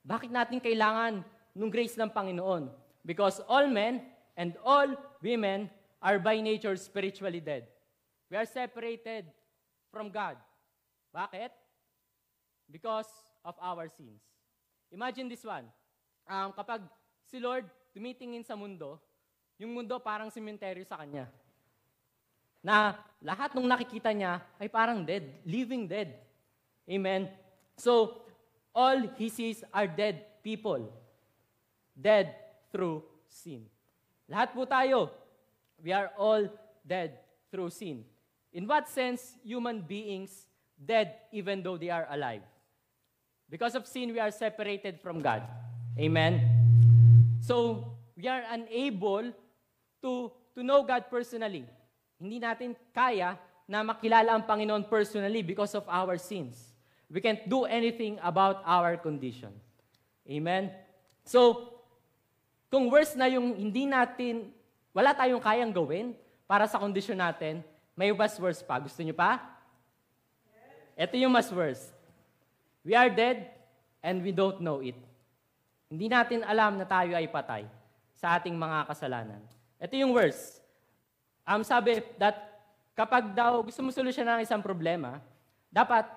Bakit 0.04 0.30
natin 0.30 0.60
kailangan 0.60 1.24
ng 1.56 1.70
grace 1.72 1.96
ng 1.96 2.08
Panginoon? 2.08 2.70
Because 3.04 3.40
all 3.48 3.66
men 3.68 4.00
and 4.36 4.56
all 4.64 4.88
women 5.20 5.68
are 6.00 6.20
by 6.20 6.40
nature 6.40 6.76
spiritually 6.76 7.40
dead. 7.40 7.68
We 8.30 8.36
are 8.36 8.48
separated 8.48 9.28
from 9.92 10.08
God. 10.08 10.36
Bakit? 11.12 11.52
Because 12.70 13.08
of 13.44 13.54
our 13.60 13.88
sins. 13.88 14.22
Imagine 14.88 15.28
this 15.28 15.44
one. 15.44 15.68
Um, 16.24 16.54
kapag 16.56 16.80
si 17.28 17.36
Lord 17.42 17.68
tumitingin 17.92 18.46
sa 18.46 18.56
mundo, 18.56 18.96
yung 19.60 19.76
mundo 19.76 20.00
parang 20.00 20.32
sementeryo 20.32 20.82
sa 20.86 20.98
kanya. 20.98 21.28
Na 22.64 22.96
lahat 23.20 23.52
ng 23.52 23.68
nakikita 23.68 24.08
niya 24.16 24.40
ay 24.56 24.72
parang 24.72 25.04
dead, 25.04 25.28
living 25.44 25.84
dead. 25.84 26.16
Amen? 26.88 27.28
So, 27.76 28.24
all 28.72 29.04
he 29.20 29.28
sees 29.28 29.60
are 29.68 29.84
dead 29.84 30.40
people. 30.40 30.88
Dead 31.92 32.32
through 32.72 33.04
sin. 33.28 33.68
Lahat 34.26 34.56
po 34.56 34.64
tayo, 34.64 35.12
we 35.76 35.92
are 35.92 36.08
all 36.16 36.48
dead 36.80 37.20
through 37.52 37.68
sin. 37.68 38.02
In 38.56 38.64
what 38.64 38.88
sense, 38.88 39.36
human 39.44 39.84
beings 39.84 40.48
dead 40.80 41.28
even 41.32 41.60
though 41.60 41.76
they 41.76 41.92
are 41.92 42.08
alive? 42.08 42.42
Because 43.48 43.76
of 43.76 43.86
sin, 43.86 44.10
we 44.10 44.18
are 44.18 44.32
separated 44.32 44.98
from 44.98 45.20
God. 45.20 45.44
Amen? 45.98 46.40
So, 47.44 47.92
we 48.16 48.26
are 48.26 48.42
unable 48.50 49.30
to, 50.02 50.32
to 50.54 50.60
know 50.62 50.82
God 50.82 51.04
personally. 51.10 51.66
Hindi 52.18 52.38
natin 52.42 52.76
kaya 52.94 53.38
na 53.64 53.80
makilala 53.80 54.36
ang 54.36 54.44
Panginoon 54.44 54.86
personally 54.88 55.40
because 55.40 55.72
of 55.74 55.84
our 55.88 56.18
sins. 56.20 56.74
We 57.08 57.20
can't 57.20 57.44
do 57.48 57.64
anything 57.64 58.18
about 58.20 58.64
our 58.64 58.96
condition. 58.96 59.52
Amen? 60.24 60.72
So, 61.24 61.74
Kung 62.74 62.90
worse 62.90 63.14
na 63.14 63.30
yung 63.30 63.54
hindi 63.54 63.86
natin, 63.86 64.50
wala 64.90 65.14
tayong 65.14 65.38
kayang 65.38 65.70
gawin 65.70 66.10
para 66.42 66.66
sa 66.66 66.82
kondisyon 66.82 67.22
natin, 67.22 67.62
may 67.94 68.10
mas 68.10 68.34
worse 68.34 68.66
pa. 68.66 68.82
Gusto 68.82 68.98
niyo 68.98 69.14
pa? 69.14 69.38
Ito 70.98 71.14
yung 71.14 71.30
mas 71.30 71.54
worse. 71.54 71.94
We 72.82 72.98
are 72.98 73.06
dead 73.06 73.46
and 74.02 74.18
we 74.26 74.34
don't 74.34 74.58
know 74.58 74.82
it. 74.82 74.98
Hindi 75.86 76.10
natin 76.10 76.42
alam 76.42 76.74
na 76.74 76.82
tayo 76.82 77.14
ay 77.14 77.30
patay 77.30 77.62
sa 78.10 78.34
ating 78.34 78.58
mga 78.58 78.90
kasalanan. 78.90 79.38
Ito 79.78 79.94
yung 79.94 80.10
worse. 80.10 80.58
Um, 81.44 81.60
sabi 81.60 82.00
that 82.16 82.64
kapag 82.96 83.36
daw 83.36 83.60
gusto 83.60 83.84
mo 83.84 83.92
solusyonan 83.92 84.40
ng 84.40 84.44
isang 84.48 84.64
problema, 84.64 85.20
dapat 85.68 86.08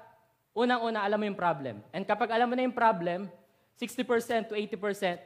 unang-una 0.55 1.03
alam 1.03 1.19
mo 1.19 1.25
yung 1.27 1.38
problem. 1.38 1.84
And 1.93 2.07
kapag 2.07 2.31
alam 2.34 2.50
mo 2.50 2.55
na 2.55 2.65
yung 2.65 2.75
problem, 2.75 3.29
60% 3.77 4.50
to 4.50 4.57
80%, 4.57 5.22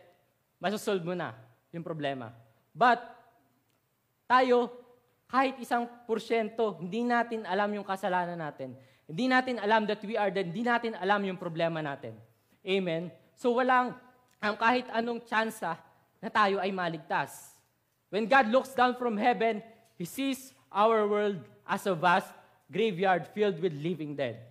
masosolve 0.60 1.08
mo 1.08 1.16
na 1.16 1.32
yung 1.72 1.86
problema. 1.86 2.36
But, 2.76 3.00
tayo, 4.28 4.72
kahit 5.32 5.56
isang 5.64 5.88
porsyento, 6.04 6.76
hindi 6.84 7.08
natin 7.08 7.48
alam 7.48 7.72
yung 7.72 7.88
kasalanan 7.88 8.36
natin. 8.36 8.76
Hindi 9.08 9.32
natin 9.32 9.56
alam 9.64 9.88
that 9.88 10.04
we 10.04 10.20
are 10.20 10.28
dead. 10.28 10.52
Hindi 10.52 10.68
natin 10.68 10.96
alam 11.00 11.24
yung 11.24 11.40
problema 11.40 11.80
natin. 11.80 12.16
Amen? 12.64 13.12
So 13.40 13.56
walang 13.56 13.96
um, 14.44 14.56
kahit 14.60 14.88
anong 14.92 15.24
tsansa 15.24 15.80
na 16.20 16.30
tayo 16.30 16.60
ay 16.60 16.72
maligtas. 16.72 17.56
When 18.12 18.28
God 18.28 18.52
looks 18.52 18.76
down 18.76 19.00
from 19.00 19.16
heaven, 19.16 19.64
He 20.02 20.10
sees 20.10 20.50
our 20.74 21.06
world 21.06 21.38
as 21.62 21.86
a 21.86 21.94
vast 21.94 22.34
graveyard 22.74 23.30
filled 23.38 23.62
with 23.62 23.70
living 23.70 24.18
dead. 24.18 24.42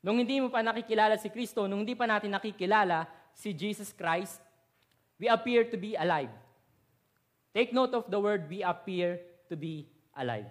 Nung 0.00 0.16
hindi 0.16 0.40
mo 0.40 0.48
pa 0.48 0.64
nakikilala 0.64 1.20
si 1.20 1.28
Kristo, 1.28 1.68
nung 1.68 1.84
hindi 1.84 1.92
pa 1.92 2.08
natin 2.08 2.32
nakikilala 2.32 3.04
si 3.36 3.52
Jesus 3.52 3.92
Christ, 3.92 4.40
we 5.20 5.28
appear 5.28 5.68
to 5.68 5.76
be 5.76 5.92
alive. 5.92 6.32
Take 7.52 7.76
note 7.76 7.92
of 7.92 8.08
the 8.08 8.16
word, 8.16 8.48
we 8.48 8.64
appear 8.64 9.20
to 9.52 9.60
be 9.60 9.84
alive. 10.16 10.48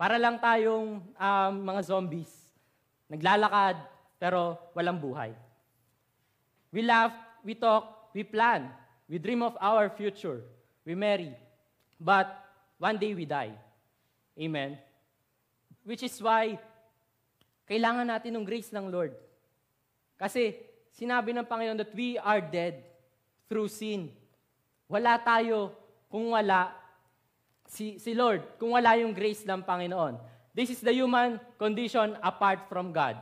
Para 0.00 0.16
lang 0.16 0.40
tayong 0.40 1.04
um, 1.04 1.52
mga 1.60 1.92
zombies. 1.92 2.32
Naglalakad, 3.12 3.76
pero 4.16 4.56
walang 4.72 4.96
buhay. 4.96 5.36
We 6.72 6.80
laugh, 6.80 7.12
we 7.44 7.52
talk, 7.52 8.16
we 8.16 8.24
plan. 8.24 8.72
We 9.12 9.20
dream 9.20 9.44
of 9.44 9.60
our 9.60 9.92
future. 9.92 10.40
We 10.88 10.96
marry. 10.96 11.36
But 12.00 12.45
one 12.76 12.96
day 12.96 13.12
we 13.12 13.24
die. 13.24 13.54
Amen? 14.36 14.76
Which 15.84 16.02
is 16.04 16.16
why 16.20 16.60
kailangan 17.66 18.06
natin 18.06 18.36
ng 18.36 18.46
grace 18.46 18.70
ng 18.70 18.86
Lord. 18.88 19.12
Kasi 20.16 20.54
sinabi 20.94 21.34
ng 21.34 21.44
Panginoon 21.44 21.82
that 21.82 21.92
we 21.92 22.16
are 22.16 22.40
dead 22.40 22.80
through 23.50 23.68
sin. 23.68 24.08
Wala 24.86 25.18
tayo 25.18 25.74
kung 26.06 26.30
wala 26.32 26.72
si, 27.66 27.98
si 27.98 28.14
Lord, 28.14 28.56
kung 28.56 28.72
wala 28.72 28.94
yung 28.96 29.12
grace 29.12 29.42
ng 29.42 29.60
Panginoon. 29.66 30.16
This 30.56 30.72
is 30.72 30.80
the 30.80 30.94
human 30.94 31.36
condition 31.60 32.16
apart 32.24 32.64
from 32.70 32.94
God. 32.94 33.18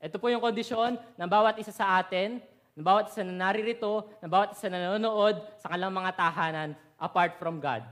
Ito 0.00 0.16
po 0.16 0.32
yung 0.32 0.40
kondisyon 0.40 0.96
ng 0.96 1.28
bawat 1.28 1.60
isa 1.60 1.74
sa 1.74 2.00
atin, 2.00 2.40
ng 2.72 2.84
bawat 2.84 3.12
isa 3.12 3.20
na 3.26 3.50
naririto, 3.50 4.08
ng 4.24 4.30
bawat 4.30 4.56
isa 4.56 4.72
na 4.72 4.80
nanonood 4.80 5.44
sa 5.60 5.68
kanilang 5.68 5.92
mga 5.92 6.10
tahanan 6.16 6.70
apart 6.96 7.36
from 7.36 7.60
God. 7.60 7.84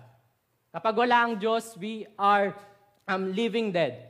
Kapag 0.72 0.96
wala 0.96 1.28
ang 1.28 1.36
Diyos, 1.36 1.76
we 1.76 2.08
are 2.16 2.56
um, 3.04 3.28
living 3.36 3.68
dead. 3.68 4.08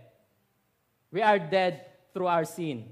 We 1.11 1.19
are 1.19 1.43
dead 1.43 1.83
through 2.15 2.31
our 2.31 2.47
sin. 2.47 2.87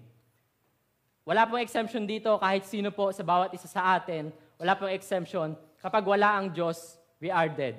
Wala 1.22 1.46
pong 1.46 1.62
exemption 1.62 2.02
dito 2.02 2.34
kahit 2.42 2.66
sino 2.66 2.90
po 2.90 3.14
sa 3.14 3.22
bawat 3.22 3.54
isa 3.54 3.70
sa 3.70 3.94
atin. 3.94 4.34
Wala 4.58 4.74
pong 4.74 4.90
exemption. 4.90 5.54
Kapag 5.78 6.02
wala 6.02 6.42
ang 6.42 6.50
Diyos, 6.50 6.98
we 7.22 7.30
are 7.30 7.46
dead. 7.46 7.78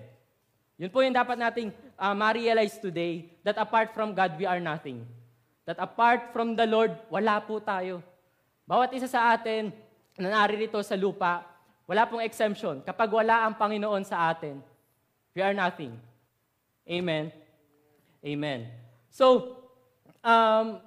Yun 0.80 0.88
po 0.88 1.04
yung 1.04 1.12
dapat 1.12 1.36
nating 1.36 1.76
uh, 2.00 2.16
ma-realize 2.16 2.80
today 2.80 3.28
that 3.44 3.60
apart 3.60 3.92
from 3.92 4.16
God, 4.16 4.40
we 4.40 4.48
are 4.48 4.64
nothing. 4.64 5.04
That 5.68 5.76
apart 5.76 6.32
from 6.32 6.56
the 6.56 6.66
Lord, 6.66 6.96
wala 7.12 7.44
po 7.44 7.60
tayo. 7.60 8.00
Bawat 8.64 8.96
isa 8.96 9.12
sa 9.12 9.36
atin 9.36 9.76
na 10.16 10.32
naririto 10.40 10.80
sa 10.80 10.96
lupa, 10.96 11.44
wala 11.84 12.08
pong 12.08 12.24
exemption. 12.24 12.80
Kapag 12.80 13.12
wala 13.12 13.44
ang 13.44 13.60
Panginoon 13.60 14.08
sa 14.08 14.32
atin, 14.32 14.71
we 15.36 15.42
are 15.42 15.54
nothing. 15.54 15.96
Amen? 16.90 17.32
Amen. 18.26 18.68
So, 19.10 19.58
um, 20.24 20.80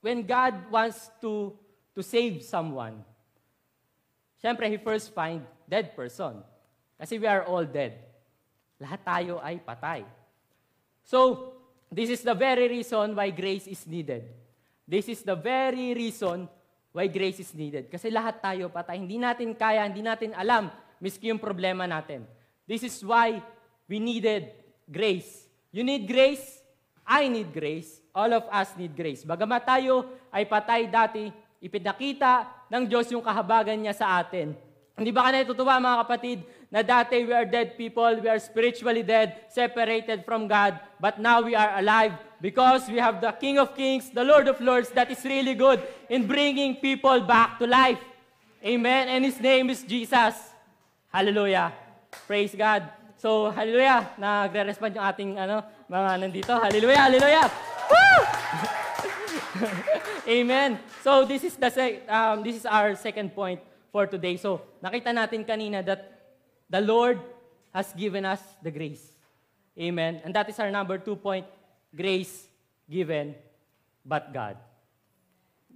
when 0.00 0.22
God 0.22 0.54
wants 0.70 1.10
to, 1.20 1.52
to 1.94 2.02
save 2.02 2.42
someone, 2.42 3.04
syempre, 4.42 4.70
He 4.70 4.76
first 4.76 5.12
find 5.14 5.42
dead 5.68 5.94
person. 5.94 6.42
Kasi 6.96 7.18
we 7.18 7.26
are 7.26 7.44
all 7.44 7.64
dead. 7.64 7.98
Lahat 8.80 9.00
tayo 9.04 9.40
ay 9.42 9.60
patay. 9.60 10.04
So, 11.04 11.52
this 11.92 12.10
is 12.10 12.22
the 12.24 12.34
very 12.34 12.68
reason 12.68 13.14
why 13.14 13.30
grace 13.30 13.66
is 13.66 13.84
needed. 13.86 14.26
This 14.86 15.10
is 15.10 15.22
the 15.22 15.36
very 15.36 15.92
reason 15.92 16.48
why 16.94 17.06
grace 17.10 17.42
is 17.42 17.52
needed. 17.52 17.90
Kasi 17.92 18.08
lahat 18.08 18.40
tayo 18.40 18.72
patay. 18.72 18.96
Hindi 18.96 19.20
natin 19.20 19.52
kaya, 19.52 19.84
hindi 19.84 20.00
natin 20.00 20.32
alam, 20.32 20.72
miski 21.02 21.28
yung 21.28 21.42
problema 21.42 21.84
natin. 21.84 22.24
This 22.64 22.82
is 22.82 22.96
why 23.04 23.38
we 23.86 24.02
needed 24.02 24.50
grace. 24.90 25.46
You 25.70 25.82
need 25.82 26.06
grace, 26.06 26.62
I 27.06 27.30
need 27.30 27.54
grace, 27.54 28.02
all 28.14 28.30
of 28.34 28.44
us 28.50 28.74
need 28.74 28.94
grace. 28.94 29.22
Bagamat 29.22 29.62
tayo 29.66 30.10
ay 30.34 30.46
patay 30.46 30.90
dati, 30.90 31.30
ipinakita 31.62 32.46
ng 32.70 32.84
Diyos 32.86 33.10
yung 33.14 33.22
kahabagan 33.22 33.78
niya 33.78 33.94
sa 33.94 34.18
atin. 34.18 34.54
Hindi 34.96 35.12
ba 35.12 35.28
ka 35.28 35.30
natutuwa 35.36 35.76
mga 35.76 35.98
kapatid 36.08 36.38
na 36.72 36.80
dati 36.80 37.20
we 37.20 37.32
are 37.36 37.44
dead 37.44 37.76
people, 37.76 38.16
we 38.16 38.28
are 38.32 38.40
spiritually 38.40 39.04
dead, 39.04 39.44
separated 39.52 40.24
from 40.24 40.48
God, 40.48 40.80
but 40.96 41.20
now 41.20 41.44
we 41.44 41.52
are 41.52 41.76
alive 41.76 42.16
because 42.40 42.88
we 42.88 42.96
have 42.96 43.20
the 43.20 43.28
King 43.36 43.60
of 43.60 43.76
Kings, 43.76 44.08
the 44.08 44.24
Lord 44.24 44.48
of 44.48 44.56
Lords 44.56 44.88
that 44.96 45.12
is 45.12 45.20
really 45.28 45.52
good 45.52 45.84
in 46.08 46.24
bringing 46.24 46.80
people 46.80 47.20
back 47.20 47.60
to 47.60 47.68
life. 47.68 48.00
Amen. 48.64 49.12
And 49.12 49.20
His 49.20 49.36
name 49.36 49.68
is 49.68 49.84
Jesus. 49.84 50.32
Hallelujah. 51.12 51.76
Praise 52.24 52.56
God. 52.56 52.95
So, 53.16 53.48
hallelujah. 53.48 54.12
Nagre-respond 54.20 54.92
yung 54.96 55.06
ating 55.08 55.30
ano, 55.40 55.64
mga 55.88 56.10
nandito. 56.20 56.52
Hallelujah, 56.52 57.00
hallelujah. 57.08 57.46
Woo! 57.88 58.18
Amen. 60.36 60.76
So, 61.00 61.24
this 61.24 61.44
is 61.44 61.56
the 61.56 61.72
sec- 61.72 62.04
um, 62.12 62.44
this 62.44 62.60
is 62.60 62.66
our 62.68 62.92
second 62.92 63.32
point 63.32 63.60
for 63.88 64.04
today. 64.04 64.36
So, 64.36 64.60
nakita 64.84 65.16
natin 65.16 65.48
kanina 65.48 65.80
that 65.80 66.12
the 66.68 66.84
Lord 66.84 67.16
has 67.72 67.88
given 67.96 68.28
us 68.28 68.44
the 68.60 68.68
grace. 68.68 69.16
Amen. 69.76 70.20
And 70.24 70.36
that 70.36 70.48
is 70.48 70.60
our 70.60 70.68
number 70.68 71.00
two 71.00 71.16
point, 71.16 71.48
grace 71.96 72.48
given 72.84 73.32
but 74.04 74.32
God. 74.32 74.56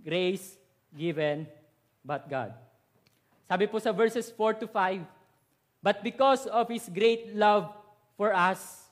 Grace 0.04 0.56
given 0.92 1.48
but 2.04 2.28
God. 2.28 2.52
Sabi 3.50 3.66
po 3.66 3.82
sa 3.82 3.90
verses 3.90 4.30
4 4.30 4.62
to 4.62 4.66
5, 4.70 5.02
But 5.82 6.04
because 6.04 6.46
of 6.46 6.68
His 6.68 6.88
great 6.92 7.34
love 7.34 7.72
for 8.16 8.36
us, 8.36 8.88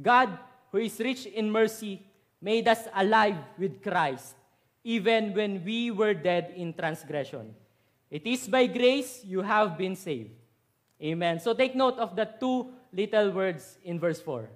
God, 0.00 0.38
who 0.70 0.78
is 0.78 0.98
rich 1.00 1.26
in 1.26 1.50
mercy, 1.50 2.02
made 2.40 2.68
us 2.68 2.86
alive 2.94 3.36
with 3.58 3.82
Christ, 3.82 4.36
even 4.84 5.34
when 5.34 5.64
we 5.64 5.90
were 5.90 6.14
dead 6.14 6.54
in 6.54 6.74
transgression. 6.74 7.54
It 8.10 8.26
is 8.26 8.46
by 8.46 8.66
grace 8.66 9.24
you 9.26 9.42
have 9.42 9.76
been 9.76 9.96
saved. 9.96 10.30
Amen. 11.02 11.40
So 11.40 11.54
take 11.54 11.74
note 11.74 11.98
of 11.98 12.14
the 12.14 12.24
two 12.38 12.70
little 12.92 13.32
words 13.32 13.78
in 13.82 13.98
verse 13.98 14.20
4. 14.20 14.48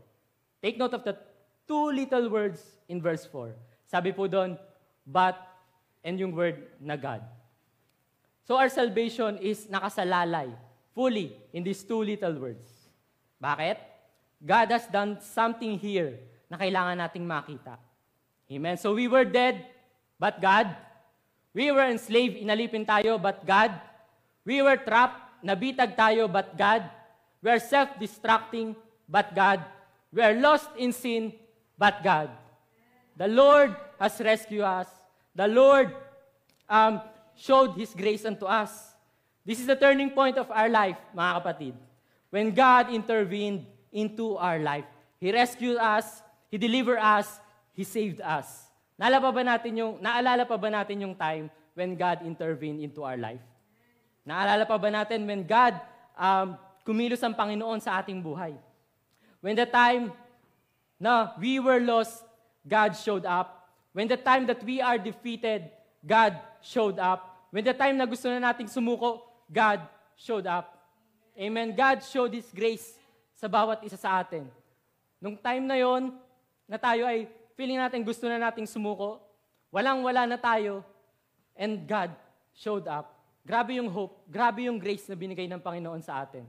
Take 0.62 0.78
note 0.78 0.95
of 0.95 1.02
the 1.02 1.19
two 1.66 1.90
little 1.90 2.30
words 2.30 2.62
in 2.88 3.02
verse 3.02 3.26
4. 3.26 3.54
Sabi 3.90 4.12
po 4.12 4.30
doon, 4.30 4.57
but, 5.04 5.35
and 6.04 6.14
yung 6.14 6.30
word 6.30 6.62
na 6.78 6.95
God. 6.95 7.26
So 8.47 8.54
our 8.57 8.71
salvation 8.71 9.37
is 9.42 9.66
nakasalalay 9.66 10.54
fully 10.95 11.37
in 11.53 11.65
these 11.65 11.83
two 11.83 12.03
little 12.03 12.35
words. 12.39 12.67
Bakit? 13.43 13.79
God 14.41 14.71
has 14.73 14.87
done 14.89 15.21
something 15.21 15.79
here 15.79 16.19
na 16.49 16.57
kailangan 16.57 16.97
nating 16.99 17.25
makita. 17.25 17.77
Amen. 18.51 18.77
So 18.81 18.95
we 18.97 19.07
were 19.07 19.25
dead, 19.25 19.63
but 20.19 20.41
God 20.43 20.71
We 21.51 21.75
were 21.75 21.87
enslaved, 21.91 22.39
inalipin 22.39 22.87
tayo, 22.87 23.19
but 23.19 23.43
God. 23.43 23.75
We 24.47 24.63
were 24.63 24.79
trapped, 24.79 25.43
nabitag 25.43 25.99
tayo, 25.99 26.31
but 26.31 26.55
God. 26.55 26.87
We 27.43 27.51
are 27.51 27.59
self-destructing, 27.59 28.79
but 29.11 29.35
God. 29.35 29.65
We 30.15 30.23
are 30.23 30.35
lost 30.35 30.71
in 30.79 30.95
sin, 30.95 31.35
but 31.75 32.03
God. 32.07 32.31
The 33.19 33.27
Lord 33.27 33.75
has 33.99 34.21
rescued 34.23 34.63
us. 34.63 34.87
The 35.35 35.49
Lord 35.51 35.91
um, 36.71 37.03
showed 37.35 37.75
His 37.75 37.91
grace 37.99 38.25
unto 38.25 38.47
us. 38.47 38.90
This 39.45 39.61
is 39.61 39.67
the 39.67 39.77
turning 39.77 40.11
point 40.11 40.37
of 40.37 40.51
our 40.51 40.69
life, 40.69 40.99
mga 41.17 41.33
kapatid. 41.41 41.75
When 42.31 42.55
God 42.55 42.93
intervened 42.95 43.67
into 43.93 44.39
our 44.39 44.59
life. 44.59 44.87
He 45.19 45.31
rescued 45.31 45.77
us, 45.77 46.23
He 46.49 46.59
delivered 46.59 46.99
us, 46.99 47.39
He 47.75 47.85
saved 47.85 48.23
us. 48.23 48.71
Naalala 48.97 49.21
pa 49.21 49.31
ba 49.33 49.43
natin 49.43 49.73
yung, 49.77 49.93
naalala 50.01 50.45
pa 50.47 50.57
ba 50.57 50.69
natin 50.71 50.97
yung 51.03 51.15
time 51.15 51.51
when 51.75 51.95
God 51.97 52.23
intervened 52.25 52.81
into 52.81 53.03
our 53.03 53.19
life? 53.19 53.43
Naalala 54.25 54.65
pa 54.65 54.77
ba 54.79 54.89
natin 54.89 55.27
when 55.27 55.43
God 55.45 55.77
um, 56.15 56.57
kumilos 56.85 57.23
ang 57.25 57.35
Panginoon 57.35 57.81
sa 57.81 58.01
ating 58.01 58.23
buhay. 58.23 58.55
When 59.41 59.57
the 59.57 59.67
time 59.67 60.13
na 61.01 61.33
we 61.41 61.57
were 61.59 61.81
lost, 61.81 62.25
God 62.65 62.93
showed 62.93 63.25
up. 63.25 63.73
When 63.97 64.07
the 64.07 64.21
time 64.21 64.45
that 64.47 64.61
we 64.63 64.85
are 64.85 65.01
defeated, 65.01 65.73
God 66.05 66.37
showed 66.61 67.01
up. 67.01 67.49
When 67.49 67.65
the 67.65 67.75
time 67.75 67.97
na 67.97 68.05
gusto 68.05 68.29
na 68.29 68.53
nating 68.53 68.69
sumuko, 68.69 69.25
God 69.50 69.83
showed 70.14 70.47
up. 70.47 70.78
Amen. 71.35 71.75
God 71.75 72.07
showed 72.07 72.30
His 72.30 72.47
grace 72.54 72.95
sa 73.35 73.50
bawat 73.50 73.83
isa 73.83 73.99
sa 73.99 74.23
atin. 74.23 74.47
Nung 75.19 75.35
time 75.35 75.66
na 75.66 75.75
yon, 75.75 76.14
na 76.71 76.78
tayo 76.78 77.02
ay 77.02 77.26
feeling 77.59 77.83
natin 77.83 78.07
gusto 78.07 78.30
na 78.30 78.38
nating 78.38 78.71
sumuko, 78.71 79.19
walang-wala 79.75 80.25
na 80.25 80.38
tayo, 80.38 80.87
and 81.59 81.83
God 81.83 82.14
showed 82.54 82.87
up. 82.87 83.11
Grabe 83.42 83.75
yung 83.75 83.90
hope, 83.90 84.23
grabe 84.30 84.71
yung 84.71 84.78
grace 84.78 85.11
na 85.11 85.19
binigay 85.19 85.50
ng 85.50 85.59
Panginoon 85.59 86.00
sa 86.00 86.23
atin. 86.23 86.47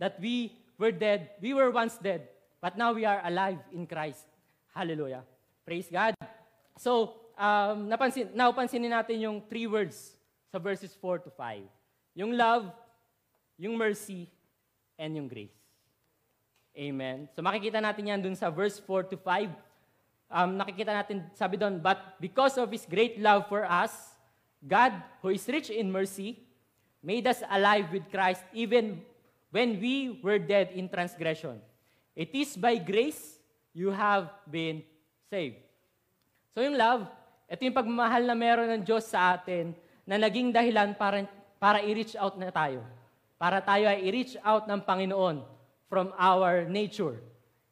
That 0.00 0.16
we 0.16 0.56
were 0.80 0.94
dead, 0.94 1.36
we 1.42 1.52
were 1.52 1.68
once 1.68 2.00
dead, 2.00 2.26
but 2.64 2.80
now 2.80 2.96
we 2.96 3.04
are 3.04 3.20
alive 3.22 3.60
in 3.74 3.84
Christ. 3.84 4.24
Hallelujah. 4.72 5.26
Praise 5.68 5.90
God. 5.90 6.16
So, 6.78 7.18
um, 7.36 7.90
napansin, 7.90 8.30
napansinin 8.32 8.94
natin 8.94 9.20
yung 9.20 9.42
three 9.50 9.66
words 9.66 10.14
sa 10.48 10.56
verses 10.56 10.94
4 10.96 11.26
to 11.26 11.30
5. 11.34 11.77
Yung 12.18 12.34
love, 12.34 12.66
yung 13.54 13.78
mercy, 13.78 14.26
and 14.98 15.14
yung 15.14 15.30
grace. 15.30 15.54
Amen. 16.74 17.30
So 17.30 17.46
makikita 17.46 17.78
natin 17.78 18.10
yan 18.10 18.18
dun 18.18 18.34
sa 18.34 18.50
verse 18.50 18.82
4 18.82 19.14
to 19.14 19.16
5. 19.22 19.54
Um, 20.26 20.58
nakikita 20.58 20.90
natin, 20.90 21.22
sabi 21.38 21.54
doon, 21.54 21.78
But 21.78 22.18
because 22.18 22.58
of 22.58 22.74
His 22.74 22.82
great 22.90 23.22
love 23.22 23.46
for 23.46 23.62
us, 23.62 23.94
God, 24.58 24.98
who 25.22 25.30
is 25.30 25.46
rich 25.46 25.70
in 25.70 25.94
mercy, 25.94 26.42
made 26.98 27.30
us 27.30 27.46
alive 27.46 27.86
with 27.94 28.10
Christ 28.10 28.42
even 28.50 28.98
when 29.54 29.78
we 29.78 30.18
were 30.18 30.42
dead 30.42 30.74
in 30.74 30.90
transgression. 30.90 31.62
It 32.18 32.34
is 32.34 32.58
by 32.58 32.82
grace 32.82 33.38
you 33.70 33.94
have 33.94 34.26
been 34.50 34.82
saved. 35.30 35.62
So 36.50 36.66
yung 36.66 36.74
love, 36.74 37.06
ito 37.46 37.62
yung 37.62 37.78
pagmamahal 37.78 38.26
na 38.26 38.34
meron 38.34 38.68
ng 38.74 38.82
Diyos 38.82 39.06
sa 39.06 39.38
atin 39.38 39.70
na 40.02 40.18
naging 40.18 40.50
dahilan 40.50 40.98
para, 40.98 41.24
para 41.58 41.82
i-reach 41.82 42.14
out 42.14 42.38
na 42.38 42.50
tayo. 42.50 42.82
Para 43.38 43.62
tayo 43.62 43.86
ay 43.86 44.02
i-reach 44.06 44.34
out 44.42 44.66
ng 44.66 44.80
Panginoon 44.82 45.42
from 45.90 46.10
our 46.18 46.66
nature. 46.66 47.22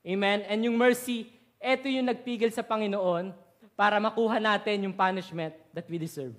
Amen? 0.06 0.46
And 0.46 0.62
yung 0.62 0.78
mercy, 0.78 1.30
ito 1.58 1.90
yung 1.90 2.06
nagpigil 2.06 2.54
sa 2.54 2.62
Panginoon 2.62 3.34
para 3.74 3.98
makuha 3.98 4.38
natin 4.38 4.86
yung 4.86 4.94
punishment 4.94 5.54
that 5.74 5.86
we 5.90 5.98
deserve. 5.98 6.34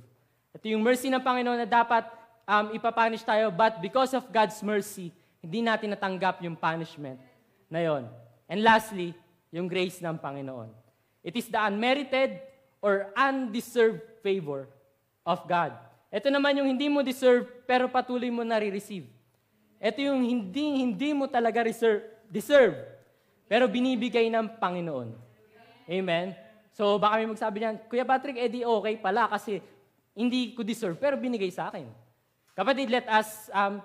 Ito 0.55 0.65
yung 0.71 0.83
mercy 0.83 1.11
ng 1.11 1.19
Panginoon 1.19 1.63
na 1.63 1.69
dapat 1.69 2.07
um, 2.47 2.71
ipapunish 2.71 3.21
tayo, 3.21 3.51
but 3.51 3.83
because 3.83 4.15
of 4.15 4.23
God's 4.31 4.57
mercy, 4.63 5.11
hindi 5.43 5.61
natin 5.61 5.91
natanggap 5.93 6.41
yung 6.41 6.55
punishment 6.55 7.19
na 7.67 7.83
yon. 7.83 8.07
And 8.47 8.63
lastly, 8.63 9.13
yung 9.51 9.67
grace 9.67 9.99
ng 9.99 10.17
Panginoon. 10.17 10.71
It 11.21 11.35
is 11.35 11.51
the 11.51 11.59
unmerited 11.59 12.39
or 12.79 13.11
undeserved 13.13 14.01
favor 14.23 14.71
of 15.27 15.43
God. 15.45 15.75
Ito 16.07 16.31
naman 16.31 16.55
yung 16.55 16.69
hindi 16.71 16.87
mo 16.87 17.03
deserve 17.03 17.47
pero 17.67 17.91
patuloy 17.91 18.31
mo 18.31 18.47
nare-receive. 18.47 19.07
Ito 19.77 19.99
yung 19.99 20.23
hindi, 20.23 20.81
hindi 20.81 21.11
mo 21.13 21.27
talaga 21.27 21.61
reserve, 21.61 22.01
deserve, 22.31 22.79
pero 23.45 23.67
binibigay 23.67 24.31
ng 24.31 24.57
Panginoon. 24.57 25.13
Amen? 25.87 26.33
So 26.73 26.97
baka 26.97 27.19
may 27.19 27.29
magsabi 27.29 27.57
niyan, 27.61 27.75
Kuya 27.89 28.05
Patrick, 28.07 28.37
edi 28.39 28.63
okay 28.63 28.95
pala 28.97 29.27
kasi 29.27 29.59
hindi 30.17 30.55
ko 30.57 30.65
deserve, 30.65 30.97
pero 30.97 31.19
binigay 31.19 31.51
sa 31.53 31.69
akin. 31.69 31.85
Kapatid, 32.57 32.89
let 32.89 33.05
us 33.05 33.53
um, 33.53 33.83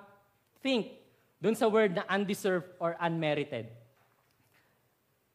think 0.64 0.96
dun 1.42 1.58
sa 1.58 1.68
word 1.68 1.98
na 1.98 2.06
undeserved 2.08 2.70
or 2.78 2.96
unmerited. 3.02 3.68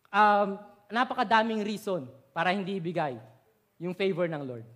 Um, 0.08 0.58
napakadaming 0.88 1.62
reason 1.68 2.08
para 2.32 2.56
hindi 2.56 2.80
ibigay 2.80 3.20
yung 3.78 3.94
favor 3.94 4.26
ng 4.26 4.42
Lord. 4.42 4.68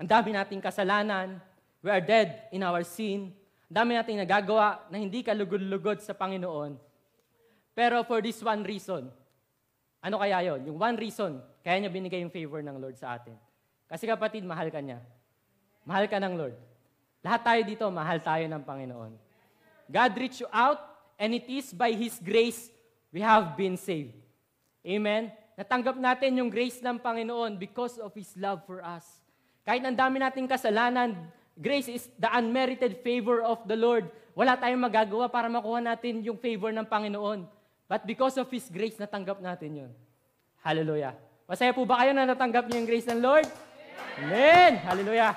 Ang 0.00 0.08
dami 0.08 0.32
nating 0.32 0.60
kasalanan, 0.64 1.40
we 1.84 1.88
are 1.92 2.02
dead 2.02 2.48
in 2.54 2.64
our 2.64 2.80
sin, 2.84 3.32
dami 3.68 3.96
nating 3.96 4.20
nagagawa 4.20 4.84
na 4.92 4.96
hindi 5.00 5.24
ka 5.24 5.32
lugod-lugod 5.32 6.00
sa 6.00 6.12
Panginoon. 6.12 6.76
Pero 7.72 8.04
for 8.04 8.20
this 8.20 8.40
one 8.44 8.60
reason, 8.64 9.08
ano 10.02 10.16
kaya 10.18 10.42
yon? 10.44 10.66
Yung 10.68 10.76
one 10.76 10.98
reason, 10.98 11.40
kaya 11.62 11.78
niya 11.78 11.88
binigay 11.88 12.20
yung 12.20 12.34
favor 12.34 12.58
ng 12.60 12.76
Lord 12.76 12.98
sa 12.98 13.16
atin. 13.16 13.38
Kasi 13.86 14.04
kapatid, 14.04 14.42
mahal 14.42 14.66
ka 14.68 14.82
niya. 14.82 14.98
Mahal 15.86 16.10
ka 16.10 16.18
ng 16.18 16.34
Lord. 16.34 16.56
Lahat 17.22 17.40
tayo 17.46 17.60
dito, 17.62 17.86
mahal 17.86 18.18
tayo 18.18 18.42
ng 18.50 18.62
Panginoon. 18.66 19.12
God 19.86 20.10
reached 20.18 20.42
you 20.42 20.50
out, 20.50 20.82
and 21.14 21.38
it 21.38 21.46
is 21.46 21.70
by 21.70 21.94
His 21.94 22.18
grace 22.18 22.66
we 23.14 23.22
have 23.22 23.54
been 23.54 23.78
saved. 23.78 24.18
Amen? 24.82 25.30
Natanggap 25.54 25.94
natin 25.94 26.34
yung 26.34 26.50
grace 26.50 26.82
ng 26.82 26.98
Panginoon 26.98 27.54
because 27.54 28.02
of 28.02 28.10
His 28.10 28.34
love 28.34 28.66
for 28.66 28.82
us. 28.82 29.21
Kahit 29.62 29.82
ang 29.86 29.94
dami 29.94 30.18
nating 30.18 30.50
kasalanan, 30.50 31.14
Grace 31.58 31.88
is 31.92 32.08
the 32.16 32.30
unmerited 32.32 33.04
favor 33.04 33.44
of 33.44 33.60
the 33.68 33.76
Lord. 33.76 34.08
Wala 34.32 34.56
tayong 34.56 34.80
magagawa 34.80 35.28
para 35.28 35.52
makuha 35.52 35.84
natin 35.84 36.24
yung 36.24 36.40
favor 36.40 36.72
ng 36.72 36.88
Panginoon. 36.88 37.44
But 37.84 38.08
because 38.08 38.40
of 38.40 38.48
His 38.48 38.72
grace, 38.72 38.96
natanggap 38.96 39.36
natin 39.44 39.84
yun. 39.84 39.90
Hallelujah. 40.64 41.12
Masaya 41.44 41.76
po 41.76 41.84
ba 41.84 42.00
kayo 42.00 42.16
na 42.16 42.24
natanggap 42.24 42.64
niyo 42.64 42.80
yung 42.80 42.88
grace 42.88 43.08
ng 43.12 43.20
Lord? 43.20 43.44
Amen! 44.16 44.80
Hallelujah. 44.80 45.36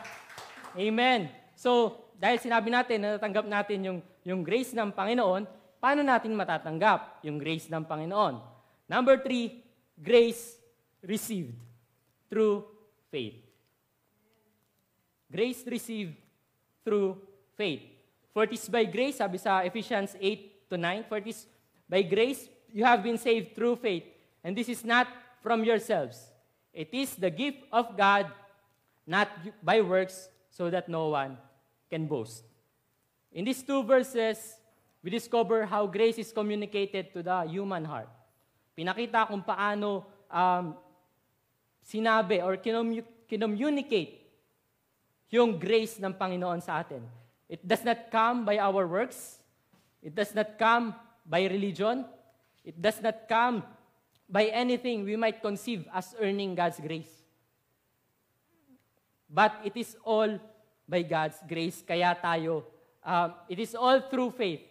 Amen. 0.80 1.28
So, 1.60 2.00
dahil 2.16 2.40
sinabi 2.40 2.72
natin 2.72 3.04
na 3.04 3.20
natanggap 3.20 3.46
natin 3.46 3.78
yung, 3.84 4.00
yung 4.24 4.42
grace 4.42 4.72
ng 4.72 4.96
Panginoon, 4.96 5.44
paano 5.84 6.00
natin 6.00 6.32
matatanggap 6.32 7.28
yung 7.28 7.36
grace 7.36 7.68
ng 7.68 7.84
Panginoon? 7.84 8.40
Number 8.88 9.20
three, 9.20 9.60
grace 10.00 10.56
received 11.04 11.60
through 12.32 12.64
faith. 13.12 13.45
Grace 15.36 15.68
received 15.68 16.16
through 16.86 17.20
faith. 17.60 17.84
For 18.32 18.44
it 18.48 18.54
is 18.56 18.72
by 18.72 18.88
grace, 18.88 19.20
sabi 19.20 19.36
sa 19.36 19.60
Ephesians 19.68 20.16
8 20.16 20.72
to 20.72 20.78
9, 20.80 21.04
for 21.12 21.20
it 21.20 21.28
is 21.28 21.44
by 21.92 22.08
grace 22.08 22.48
you 22.72 22.88
have 22.88 23.04
been 23.04 23.20
saved 23.20 23.52
through 23.52 23.76
faith. 23.76 24.04
And 24.44 24.56
this 24.56 24.72
is 24.72 24.88
not 24.88 25.08
from 25.44 25.64
yourselves. 25.64 26.32
It 26.72 26.88
is 26.96 27.16
the 27.16 27.32
gift 27.32 27.68
of 27.72 27.96
God, 28.00 28.32
not 29.08 29.28
by 29.60 29.82
works, 29.82 30.32
so 30.52 30.70
that 30.72 30.88
no 30.88 31.12
one 31.12 31.38
can 31.92 32.08
boast. 32.08 32.44
In 33.32 33.44
these 33.44 33.64
two 33.64 33.84
verses, 33.84 34.40
we 35.04 35.12
discover 35.12 35.66
how 35.66 35.88
grace 35.88 36.18
is 36.18 36.32
communicated 36.32 37.12
to 37.12 37.24
the 37.24 37.44
human 37.44 37.84
heart. 37.84 38.08
Pinakita 38.76 39.28
kung 39.28 39.44
paano 39.44 40.08
um, 40.32 40.76
sinabi 41.84 42.40
or 42.40 42.56
kinommunicate 43.28 44.25
yung 45.30 45.58
grace 45.58 45.98
ng 45.98 46.14
Panginoon 46.14 46.62
sa 46.62 46.82
atin. 46.82 47.02
It 47.50 47.62
does 47.62 47.86
not 47.86 48.10
come 48.10 48.46
by 48.46 48.58
our 48.58 48.86
works. 48.86 49.38
It 50.02 50.14
does 50.14 50.34
not 50.34 50.58
come 50.58 50.94
by 51.26 51.46
religion. 51.46 52.06
It 52.66 52.78
does 52.78 53.02
not 53.02 53.30
come 53.30 53.62
by 54.26 54.50
anything 54.50 55.06
we 55.06 55.16
might 55.16 55.42
conceive 55.42 55.86
as 55.94 56.14
earning 56.18 56.58
God's 56.58 56.82
grace. 56.82 57.10
But 59.30 59.54
it 59.66 59.78
is 59.78 59.98
all 60.02 60.42
by 60.90 61.02
God's 61.06 61.38
grace. 61.46 61.82
Kaya 61.86 62.18
tayo, 62.18 62.66
uh, 63.06 63.30
it 63.50 63.62
is 63.62 63.78
all 63.78 64.02
through 64.10 64.34
faith. 64.34 64.62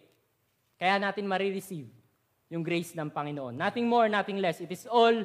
Kaya 0.75 0.99
natin 0.99 1.27
marireceive 1.27 1.87
yung 2.51 2.63
grace 2.63 2.91
ng 2.95 3.07
Panginoon. 3.07 3.55
Nothing 3.55 3.87
more, 3.87 4.07
nothing 4.11 4.39
less. 4.43 4.59
It 4.59 4.71
is 4.71 4.87
all 4.87 5.23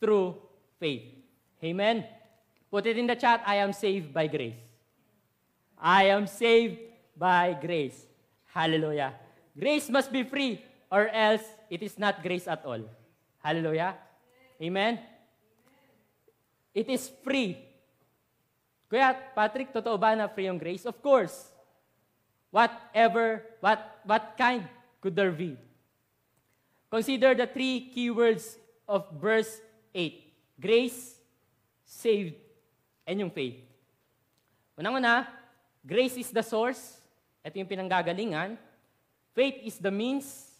through 0.00 0.36
faith. 0.76 1.04
Amen? 1.64 2.04
Put 2.70 2.86
it 2.86 2.96
in 2.96 3.08
the 3.08 3.16
chat, 3.16 3.42
I 3.44 3.60
am 3.60 3.72
saved 3.72 4.12
by 4.12 4.28
grace. 4.28 4.69
I 5.80 6.12
am 6.12 6.28
saved 6.28 6.76
by 7.16 7.56
grace. 7.56 8.04
Hallelujah. 8.52 9.16
Grace 9.56 9.88
must 9.88 10.12
be 10.12 10.22
free 10.22 10.60
or 10.92 11.08
else 11.08 11.42
it 11.72 11.82
is 11.82 11.98
not 11.98 12.22
grace 12.22 12.46
at 12.46 12.60
all. 12.64 12.84
Hallelujah. 13.40 13.96
Amen? 14.60 15.00
It 16.74 16.88
is 16.92 17.08
free. 17.24 17.56
Kuya, 18.92 19.16
Patrick, 19.34 19.72
totoo 19.72 19.96
ba 19.96 20.12
na 20.12 20.28
free 20.28 20.46
yung 20.46 20.60
grace? 20.60 20.84
Of 20.84 21.00
course. 21.00 21.48
Whatever, 22.52 23.42
what, 23.62 24.02
what 24.04 24.36
kind 24.36 24.68
could 25.00 25.16
there 25.16 25.32
be? 25.32 25.56
Consider 26.90 27.34
the 27.34 27.46
three 27.46 27.88
keywords 27.94 28.58
of 28.90 29.06
verse 29.16 29.62
8. 29.94 30.58
Grace, 30.60 31.14
saved, 31.86 32.34
and 33.06 33.22
yung 33.22 33.30
faith. 33.30 33.62
Unang-una, 34.74 35.39
Grace 35.84 36.16
is 36.20 36.30
the 36.30 36.44
source. 36.44 37.00
Ito 37.40 37.56
yung 37.56 37.70
pinanggagalingan. 37.70 38.56
Faith 39.32 39.58
is 39.64 39.76
the 39.80 39.90
means. 39.90 40.52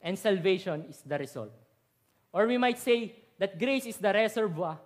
And 0.00 0.16
salvation 0.16 0.88
is 0.88 1.04
the 1.04 1.16
result. 1.16 1.52
Or 2.32 2.46
we 2.46 2.56
might 2.56 2.78
say 2.78 3.16
that 3.36 3.58
grace 3.58 3.84
is 3.84 3.96
the 3.96 4.12
reservoir. 4.12 4.80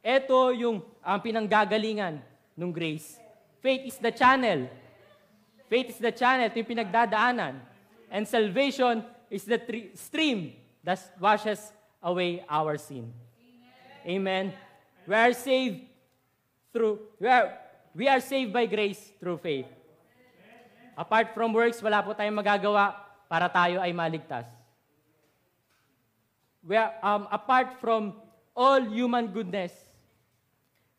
Ito 0.00 0.56
yung 0.56 0.80
ang 1.04 1.20
pinanggagalingan 1.20 2.20
ng 2.56 2.72
grace. 2.72 3.20
Faith 3.60 3.84
is 3.84 3.96
the 4.00 4.12
channel. 4.12 4.68
Faith 5.68 5.92
is 5.92 6.00
the 6.00 6.10
channel, 6.10 6.48
ito 6.48 6.58
yung 6.58 6.72
pinagdadaanan. 6.72 7.60
And 8.10 8.26
salvation 8.26 9.04
is 9.30 9.46
the 9.46 9.60
tri- 9.60 9.94
stream 9.94 10.56
that 10.82 10.98
washes 11.20 11.70
away 12.02 12.42
our 12.48 12.74
sin. 12.74 13.12
Amen. 14.02 14.50
We 15.06 15.14
are 15.14 15.30
saved 15.36 15.86
through, 16.72 16.98
we 17.20 17.28
are, 17.28 17.54
we 17.94 18.06
are 18.06 18.22
saved 18.22 18.52
by 18.54 18.66
grace 18.66 19.00
through 19.18 19.38
faith. 19.38 19.68
Apart 20.98 21.32
from 21.32 21.54
works, 21.56 21.80
wala 21.80 22.04
po 22.04 22.12
tayong 22.12 22.36
magagawa 22.36 22.92
para 23.30 23.48
tayo 23.48 23.80
ay 23.80 23.94
maligtas. 23.94 24.44
We 26.60 26.76
are, 26.76 26.92
um, 27.00 27.24
apart 27.32 27.80
from 27.80 28.12
all 28.52 28.84
human 28.84 29.32
goodness, 29.32 29.72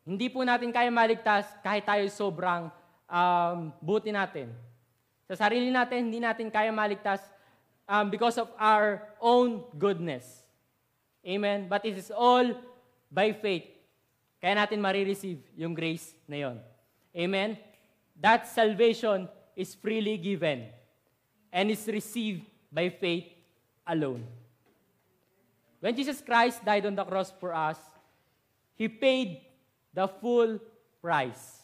hindi 0.02 0.26
po 0.26 0.42
natin 0.42 0.74
kaya 0.74 0.90
maligtas 0.90 1.46
kahit 1.62 1.86
tayo 1.86 2.02
sobrang 2.10 2.66
um, 3.06 3.70
buti 3.78 4.10
natin. 4.10 4.50
Sa 5.30 5.46
sarili 5.46 5.70
natin, 5.70 6.10
hindi 6.10 6.18
natin 6.18 6.50
kaya 6.50 6.74
maligtas 6.74 7.22
um, 7.86 8.10
because 8.10 8.42
of 8.42 8.50
our 8.58 9.06
own 9.22 9.62
goodness. 9.78 10.42
Amen? 11.22 11.70
But 11.70 11.86
it 11.86 11.94
is 11.94 12.10
all 12.10 12.58
by 13.06 13.30
faith. 13.30 13.70
Kaya 14.42 14.58
natin 14.58 14.82
marireceive 14.82 15.38
yung 15.54 15.78
grace 15.78 16.18
na 16.26 16.42
yon. 16.42 16.71
Amen? 17.16 17.58
That 18.20 18.48
salvation 18.48 19.28
is 19.56 19.74
freely 19.76 20.16
given 20.16 20.68
and 21.52 21.70
is 21.70 21.84
received 21.86 22.48
by 22.72 22.88
faith 22.88 23.28
alone. 23.86 24.24
When 25.80 25.94
Jesus 25.94 26.22
Christ 26.24 26.64
died 26.64 26.86
on 26.86 26.96
the 26.96 27.04
cross 27.04 27.32
for 27.36 27.52
us, 27.52 27.76
He 28.74 28.88
paid 28.88 29.44
the 29.92 30.08
full 30.08 30.58
price. 31.02 31.60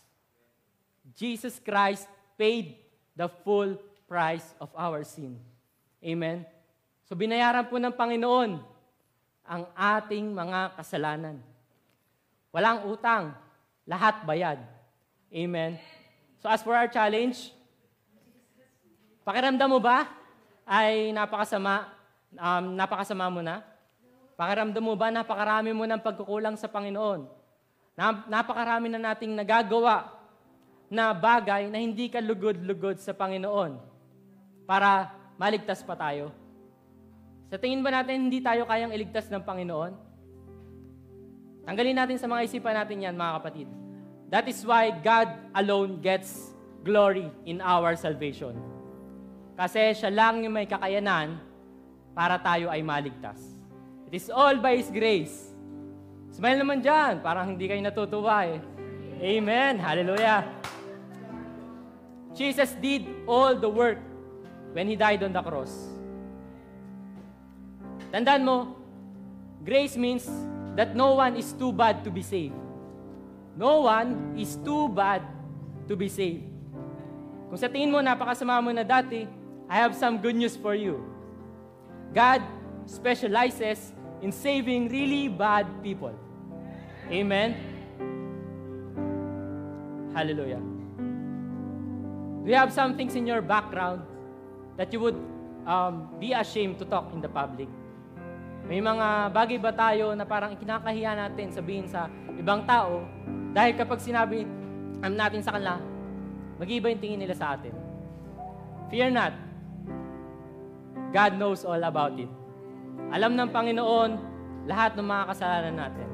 Jesus 1.16 1.56
Christ 1.58 2.06
paid 2.36 2.76
the 3.16 3.30
full 3.42 3.80
price 4.06 4.54
of 4.60 4.68
our 4.76 5.02
sin. 5.02 5.40
Amen? 6.04 6.44
So 7.08 7.16
binayaran 7.16 7.66
po 7.66 7.80
ng 7.80 7.94
Panginoon 7.94 8.60
ang 9.48 9.62
ating 9.72 10.28
mga 10.28 10.76
kasalanan. 10.76 11.40
Walang 12.52 12.84
utang, 12.84 13.32
lahat 13.88 14.22
bayad. 14.28 14.60
Amen? 15.28 15.76
So 16.40 16.48
as 16.48 16.64
for 16.64 16.72
our 16.72 16.88
challenge, 16.88 17.52
pakiramdam 19.28 19.68
mo 19.68 19.76
ba 19.76 20.08
ay 20.64 21.12
napakasama, 21.12 21.92
um, 22.32 22.72
napakasama 22.72 23.28
mo 23.28 23.40
na? 23.44 23.60
Pakiramdam 24.38 24.80
mo 24.80 24.94
ba 24.96 25.12
napakarami 25.12 25.74
mo 25.76 25.84
ng 25.84 26.00
pagkukulang 26.00 26.56
sa 26.56 26.70
Panginoon? 26.70 27.28
Napakarami 28.30 28.88
na 28.88 29.12
nating 29.12 29.34
nagagawa 29.34 30.14
na 30.88 31.12
bagay 31.12 31.68
na 31.68 31.82
hindi 31.82 32.08
ka 32.08 32.22
lugod-lugod 32.22 32.96
sa 33.02 33.12
Panginoon 33.12 33.76
para 34.64 35.12
maligtas 35.36 35.84
pa 35.84 35.98
tayo. 35.98 36.32
Sa 37.52 37.60
tingin 37.60 37.84
ba 37.84 37.92
natin 37.92 38.28
hindi 38.28 38.40
tayo 38.40 38.64
kayang 38.64 38.94
iligtas 38.94 39.28
ng 39.28 39.44
Panginoon? 39.44 39.92
Tanggalin 41.68 41.96
natin 41.98 42.16
sa 42.16 42.30
mga 42.30 42.48
isipan 42.48 42.76
natin 42.78 43.04
yan, 43.04 43.16
mga 43.18 43.36
kapatid. 43.42 43.68
That 44.28 44.44
is 44.44 44.60
why 44.60 44.92
God 44.92 45.32
alone 45.56 46.04
gets 46.04 46.52
glory 46.84 47.32
in 47.48 47.64
our 47.64 47.96
salvation. 47.96 48.52
Kasi 49.56 49.96
siya 49.96 50.12
lang 50.12 50.44
yung 50.44 50.52
may 50.52 50.68
kakayanan 50.68 51.40
para 52.12 52.36
tayo 52.36 52.68
ay 52.68 52.84
maligtas. 52.84 53.40
It 54.08 54.20
is 54.20 54.28
all 54.28 54.60
by 54.60 54.76
His 54.76 54.92
grace. 54.92 55.52
Smile 56.32 56.60
naman 56.60 56.84
dyan. 56.84 57.24
Parang 57.24 57.56
hindi 57.56 57.66
kayo 57.66 57.80
natutuwa 57.80 58.44
eh. 58.44 58.60
Amen. 59.18 59.80
Hallelujah. 59.80 60.44
Jesus 62.36 62.76
did 62.78 63.08
all 63.26 63.56
the 63.56 63.68
work 63.68 63.98
when 64.76 64.86
He 64.86 64.94
died 64.94 65.24
on 65.24 65.32
the 65.32 65.42
cross. 65.42 65.72
Tandaan 68.12 68.44
mo, 68.44 68.76
grace 69.64 69.96
means 69.96 70.28
that 70.76 70.92
no 70.94 71.16
one 71.16 71.34
is 71.34 71.50
too 71.56 71.72
bad 71.72 72.04
to 72.04 72.12
be 72.12 72.22
saved. 72.22 72.67
No 73.58 73.90
one 73.90 74.38
is 74.38 74.54
too 74.62 74.86
bad 74.94 75.26
to 75.90 75.98
be 75.98 76.06
saved. 76.06 76.46
Kung 77.50 77.58
sa 77.58 77.66
tingin 77.66 77.90
mo, 77.90 77.98
napakasama 77.98 78.62
mo 78.62 78.70
na 78.70 78.86
dati, 78.86 79.26
I 79.66 79.82
have 79.82 79.98
some 79.98 80.22
good 80.22 80.38
news 80.38 80.54
for 80.54 80.78
you. 80.78 81.02
God 82.14 82.38
specializes 82.86 83.90
in 84.22 84.30
saving 84.30 84.86
really 84.94 85.26
bad 85.26 85.66
people. 85.82 86.14
Amen? 87.10 87.58
Hallelujah. 90.14 90.62
Do 92.46 92.46
you 92.46 92.58
have 92.62 92.70
some 92.70 92.94
things 92.94 93.18
in 93.18 93.26
your 93.26 93.42
background 93.42 94.06
that 94.78 94.94
you 94.94 95.02
would 95.02 95.18
um, 95.66 96.06
be 96.22 96.30
ashamed 96.30 96.78
to 96.78 96.86
talk 96.86 97.10
in 97.10 97.18
the 97.18 97.28
public? 97.28 97.66
May 98.70 98.78
mga 98.78 99.34
bagay 99.34 99.58
ba 99.58 99.74
tayo 99.74 100.14
na 100.14 100.22
parang 100.22 100.54
ikinakahiya 100.54 101.18
natin 101.26 101.50
sabihin 101.50 101.90
sa 101.90 102.06
ibang 102.38 102.62
tao 102.62 103.02
dahil 103.52 103.72
kapag 103.76 104.00
sinabi 104.02 104.44
um, 105.00 105.12
natin 105.14 105.40
sa 105.40 105.56
kanila, 105.56 105.80
mag-iba 106.58 106.92
yung 106.92 107.02
tingin 107.02 107.20
nila 107.20 107.34
sa 107.36 107.56
atin. 107.56 107.72
Fear 108.88 109.12
not. 109.12 109.34
God 111.12 111.40
knows 111.40 111.64
all 111.64 111.80
about 111.80 112.16
it. 112.20 112.28
Alam 113.12 113.36
ng 113.36 113.48
Panginoon 113.48 114.10
lahat 114.68 114.92
ng 114.96 115.06
mga 115.06 115.24
kasalanan 115.32 115.74
natin. 115.76 116.08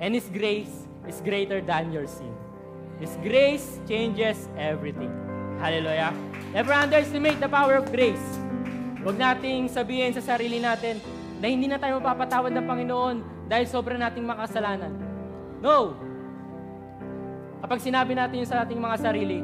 And 0.00 0.16
His 0.16 0.28
grace 0.32 0.88
is 1.04 1.20
greater 1.20 1.60
than 1.60 1.92
your 1.92 2.08
sin. 2.08 2.32
His 2.96 3.12
grace 3.20 3.80
changes 3.84 4.48
everything. 4.56 5.12
Hallelujah. 5.60 6.12
Never 6.56 6.72
underestimate 6.72 7.40
the 7.40 7.48
power 7.48 7.76
of 7.80 7.88
grace. 7.92 8.24
Huwag 9.04 9.20
nating 9.20 9.68
sabihin 9.68 10.16
sa 10.16 10.24
sarili 10.24 10.60
natin 10.60 11.00
na 11.36 11.46
hindi 11.52 11.68
na 11.68 11.76
tayo 11.76 12.00
mapapatawad 12.00 12.52
ng 12.52 12.64
Panginoon 12.64 13.16
dahil 13.46 13.68
sobra 13.68 14.00
nating 14.00 14.24
makasalanan. 14.24 14.92
No! 15.60 16.05
Kapag 17.64 17.80
sinabi 17.80 18.12
natin 18.12 18.44
yun 18.44 18.48
sa 18.48 18.62
ating 18.64 18.76
mga 18.76 18.96
sarili, 19.00 19.40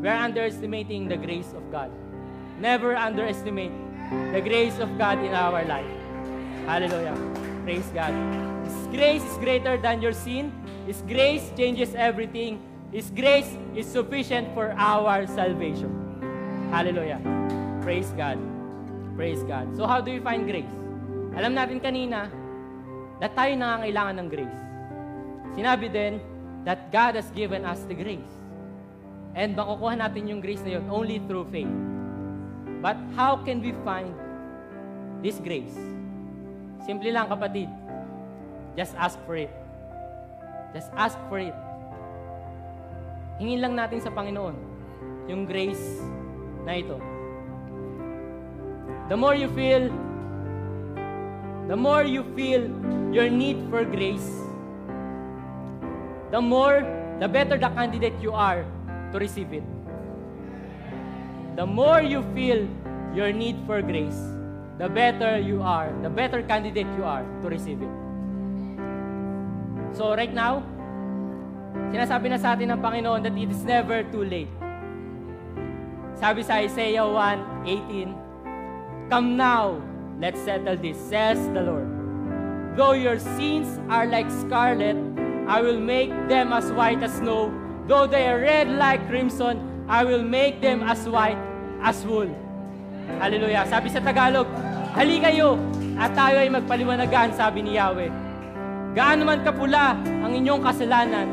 we 0.00 0.06
are 0.06 0.20
underestimating 0.20 1.08
the 1.08 1.16
grace 1.16 1.48
of 1.56 1.64
God. 1.72 1.88
Never 2.60 2.92
underestimate 2.92 3.72
the 4.32 4.40
grace 4.44 4.76
of 4.76 4.92
God 5.00 5.20
in 5.24 5.32
our 5.32 5.64
life. 5.64 5.88
Hallelujah. 6.68 7.16
Praise 7.64 7.88
God. 7.96 8.12
His 8.64 8.78
grace 8.92 9.24
is 9.24 9.36
greater 9.40 9.80
than 9.80 10.04
your 10.04 10.12
sin. 10.12 10.52
His 10.84 11.00
grace 11.08 11.48
changes 11.56 11.96
everything. 11.96 12.60
His 12.92 13.10
grace 13.10 13.50
is 13.74 13.88
sufficient 13.88 14.52
for 14.54 14.70
our 14.78 15.26
salvation. 15.26 15.90
Hallelujah. 16.70 17.18
Praise 17.82 18.12
God. 18.14 18.38
Praise 19.16 19.42
God. 19.42 19.72
So 19.74 19.88
how 19.88 20.04
do 20.04 20.12
we 20.12 20.20
find 20.20 20.44
grace? 20.44 20.70
Alam 21.36 21.56
natin 21.56 21.80
kanina 21.80 22.28
na 23.16 23.28
tayo 23.32 23.52
nangangailangan 23.56 24.14
ng 24.22 24.28
grace. 24.28 24.60
Sinabi 25.56 25.86
din 25.88 26.20
that 26.66 26.90
God 26.90 27.14
has 27.14 27.30
given 27.30 27.62
us 27.62 27.86
the 27.86 27.94
grace. 27.94 28.34
And 29.38 29.54
makukuha 29.54 30.02
natin 30.02 30.26
yung 30.26 30.42
grace 30.42 30.60
na 30.66 30.76
yun 30.76 30.90
only 30.90 31.22
through 31.30 31.46
faith. 31.54 31.70
But 32.82 32.98
how 33.14 33.38
can 33.40 33.62
we 33.62 33.70
find 33.86 34.10
this 35.22 35.38
grace? 35.38 35.78
Simple 36.82 37.08
lang 37.14 37.30
kapatid. 37.30 37.70
Just 38.74 38.98
ask 38.98 39.16
for 39.24 39.38
it. 39.38 39.52
Just 40.74 40.90
ask 40.98 41.16
for 41.30 41.38
it. 41.38 41.54
Hingin 43.38 43.62
lang 43.62 43.74
natin 43.78 44.02
sa 44.02 44.10
Panginoon 44.10 44.58
yung 45.30 45.46
grace 45.46 46.02
na 46.66 46.82
ito. 46.82 46.98
The 49.06 49.14
more 49.14 49.38
you 49.38 49.46
feel 49.54 49.86
the 51.66 51.78
more 51.78 52.02
you 52.06 52.22
feel 52.38 52.70
your 53.10 53.30
need 53.30 53.58
for 53.70 53.82
grace, 53.82 54.45
the 56.30 56.40
more, 56.40 56.82
the 57.20 57.28
better 57.28 57.56
the 57.56 57.68
candidate 57.70 58.14
you 58.20 58.32
are 58.32 58.64
to 59.12 59.18
receive 59.18 59.52
it. 59.52 59.62
The 61.56 61.64
more 61.64 62.02
you 62.02 62.22
feel 62.34 62.68
your 63.14 63.32
need 63.32 63.56
for 63.64 63.80
grace, 63.80 64.18
the 64.78 64.88
better 64.88 65.38
you 65.38 65.62
are, 65.62 65.88
the 66.02 66.10
better 66.10 66.42
candidate 66.42 66.86
you 66.96 67.04
are 67.04 67.24
to 67.40 67.48
receive 67.48 67.80
it. 67.80 67.94
So 69.96 70.12
right 70.12 70.32
now, 70.32 70.60
sinasabi 71.88 72.28
na 72.28 72.36
sa 72.36 72.52
atin 72.52 72.76
ng 72.76 72.80
Panginoon 72.84 73.24
that 73.24 73.32
it 73.32 73.48
is 73.48 73.64
never 73.64 74.04
too 74.12 74.28
late. 74.28 74.52
Sabi 76.16 76.44
sa 76.44 76.60
Isaiah 76.60 77.08
1:18, 77.08 78.12
Come 79.08 79.40
now, 79.40 79.80
let's 80.20 80.40
settle 80.44 80.76
this, 80.76 80.98
says 80.98 81.40
the 81.56 81.64
Lord. 81.64 81.88
Though 82.76 82.92
your 82.92 83.16
sins 83.16 83.80
are 83.88 84.04
like 84.04 84.28
scarlet, 84.28 85.00
I 85.46 85.62
will 85.62 85.78
make 85.78 86.10
them 86.26 86.50
as 86.50 86.68
white 86.74 87.02
as 87.02 87.18
snow. 87.22 87.54
Though 87.86 88.10
they 88.10 88.26
are 88.26 88.42
red 88.42 88.66
like 88.74 89.06
crimson, 89.06 89.86
I 89.86 90.02
will 90.02 90.22
make 90.22 90.58
them 90.58 90.82
as 90.82 91.06
white 91.06 91.38
as 91.82 92.02
wool. 92.02 92.26
Hallelujah. 93.22 93.62
Sabi 93.70 93.88
sa 93.94 94.02
Tagalog, 94.02 94.50
Hali 94.96 95.20
kayo 95.20 95.60
at 96.00 96.16
tayo 96.16 96.40
ay 96.40 96.48
magpaliwanagan, 96.48 97.36
sabi 97.36 97.60
ni 97.60 97.76
Yahweh. 97.76 98.08
Gaano 98.96 99.28
man 99.28 99.44
kapula 99.44 99.92
ang 99.92 100.32
inyong 100.32 100.64
kasalanan, 100.64 101.28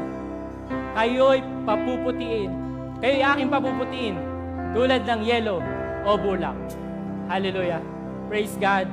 kayo'y 0.99 1.39
papuputiin. 1.63 2.51
Kayo'y 2.99 3.23
aking 3.23 3.47
papuputiin. 3.47 4.33
tulad 4.73 5.05
ng 5.05 5.21
yelo 5.21 5.61
o 6.03 6.17
bulak. 6.17 6.57
Hallelujah. 7.29 7.79
Praise 8.27 8.57
God. 8.57 8.89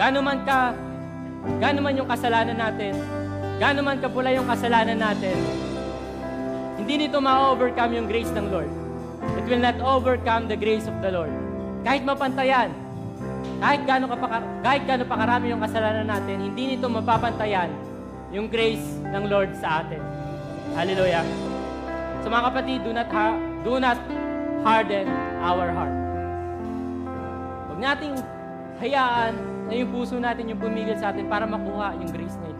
Gaano 0.00 0.24
man 0.24 0.42
ka, 0.48 0.72
gaano 1.60 1.84
man 1.84 1.94
yung 2.00 2.08
kasalanan 2.08 2.56
natin, 2.56 2.96
gaano 3.62 3.78
man 3.86 4.02
kapula 4.02 4.34
yung 4.34 4.50
kasalanan 4.50 4.98
natin, 4.98 5.38
hindi 6.82 7.06
nito 7.06 7.22
ma-overcome 7.22 7.94
yung 7.94 8.10
grace 8.10 8.34
ng 8.34 8.50
Lord. 8.50 8.66
It 9.38 9.46
will 9.46 9.62
not 9.62 9.78
overcome 9.78 10.50
the 10.50 10.58
grace 10.58 10.90
of 10.90 10.98
the 10.98 11.14
Lord. 11.14 11.30
Kahit 11.86 12.02
mapantayan, 12.02 12.74
kahit 13.62 13.86
gaano, 13.86 14.10
ka 14.10 14.18
pa, 14.18 14.42
kahit 14.66 14.82
gaano 14.82 15.06
pa 15.06 15.14
karami 15.14 15.54
yung 15.54 15.62
kasalanan 15.62 16.10
natin, 16.10 16.42
hindi 16.42 16.74
nito 16.74 16.90
mapapantayan 16.90 17.70
yung 18.34 18.50
grace 18.50 18.82
ng 18.98 19.30
Lord 19.30 19.54
sa 19.54 19.86
atin. 19.86 20.02
Hallelujah. 20.74 21.22
So 22.26 22.34
mga 22.34 22.44
kapatid, 22.50 22.78
do 22.82 22.90
not, 22.90 23.08
ha- 23.14 23.38
do 23.62 23.78
not 23.78 23.98
harden 24.66 25.06
our 25.38 25.70
heart. 25.70 25.96
Huwag 27.70 27.78
nating 27.78 28.18
hayaan 28.82 29.38
na 29.70 29.72
yung 29.78 29.90
puso 29.94 30.18
natin 30.18 30.50
yung 30.50 30.58
pumigil 30.58 30.98
sa 30.98 31.14
atin 31.14 31.30
para 31.30 31.46
makuha 31.46 31.94
yung 32.02 32.10
grace 32.10 32.34
na. 32.42 32.51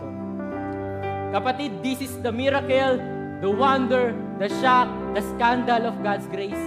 Kapatid, 1.32 1.80
this 1.80 2.04
is 2.04 2.12
the 2.20 2.28
miracle, 2.28 3.00
the 3.40 3.48
wonder, 3.48 4.12
the 4.36 4.52
shock, 4.60 4.84
the 5.16 5.24
scandal 5.32 5.88
of 5.88 5.96
God's 6.04 6.28
grace. 6.28 6.60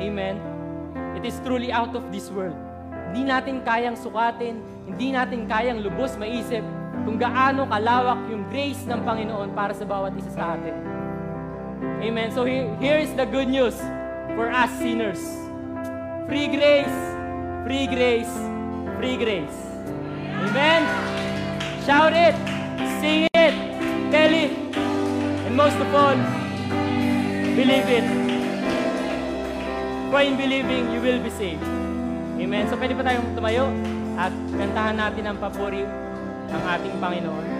Amen. 0.00 0.40
It 1.12 1.28
is 1.28 1.36
truly 1.44 1.68
out 1.68 1.92
of 1.92 2.08
this 2.08 2.32
world. 2.32 2.56
Hindi 3.12 3.28
natin 3.28 3.60
kayang 3.68 4.00
sukatin, 4.00 4.64
hindi 4.88 5.12
natin 5.12 5.44
kayang 5.44 5.84
lubos 5.84 6.16
maisip 6.16 6.64
kung 7.04 7.20
gaano 7.20 7.68
kalawak 7.68 8.16
yung 8.32 8.48
grace 8.48 8.80
ng 8.88 9.04
Panginoon 9.04 9.52
para 9.52 9.76
sa 9.76 9.84
bawat 9.84 10.16
isa 10.16 10.32
sa 10.32 10.56
atin. 10.56 10.72
Amen. 12.00 12.32
So 12.32 12.48
here, 12.48 12.96
is 12.96 13.12
the 13.12 13.28
good 13.28 13.52
news 13.52 13.76
for 14.40 14.48
us 14.48 14.72
sinners. 14.80 15.20
Free 16.24 16.48
grace, 16.48 16.96
free 17.68 17.84
grace, 17.92 18.32
free 18.96 19.20
grace. 19.20 19.58
Amen. 20.48 20.80
Shout 21.84 22.16
it, 22.16 22.34
tell 24.16 24.32
and 24.32 25.54
most 25.54 25.76
of 25.76 25.88
all, 25.92 26.16
believe 27.52 27.88
it. 27.98 28.06
For 30.08 30.20
in 30.24 30.40
believing, 30.40 30.88
you 30.92 31.00
will 31.04 31.20
be 31.20 31.28
saved. 31.28 31.60
Amen. 32.40 32.64
So 32.72 32.80
pwede 32.80 32.96
pa 32.96 33.04
tayong 33.04 33.36
tumayo 33.36 33.68
at 34.16 34.32
kantahan 34.56 34.96
natin 34.96 35.24
ang 35.28 35.36
papuri 35.36 35.84
ng 36.48 36.62
ating 36.64 36.96
Panginoon. 36.96 37.55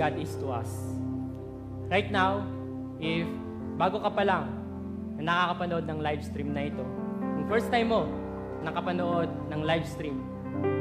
God 0.00 0.16
is 0.16 0.32
to 0.40 0.48
us. 0.48 0.72
Right 1.92 2.08
now, 2.08 2.48
if 3.04 3.28
bago 3.76 4.00
ka 4.00 4.08
pa 4.08 4.24
lang 4.24 4.48
na 5.20 5.28
nakakapanood 5.28 5.84
ng 5.84 5.98
live 6.00 6.24
stream 6.24 6.56
na 6.56 6.72
ito, 6.72 6.80
kung 7.20 7.44
first 7.52 7.68
time 7.68 7.92
mo 7.92 8.08
nakapanood 8.64 9.28
ng 9.52 9.60
live 9.60 9.84
stream 9.84 10.24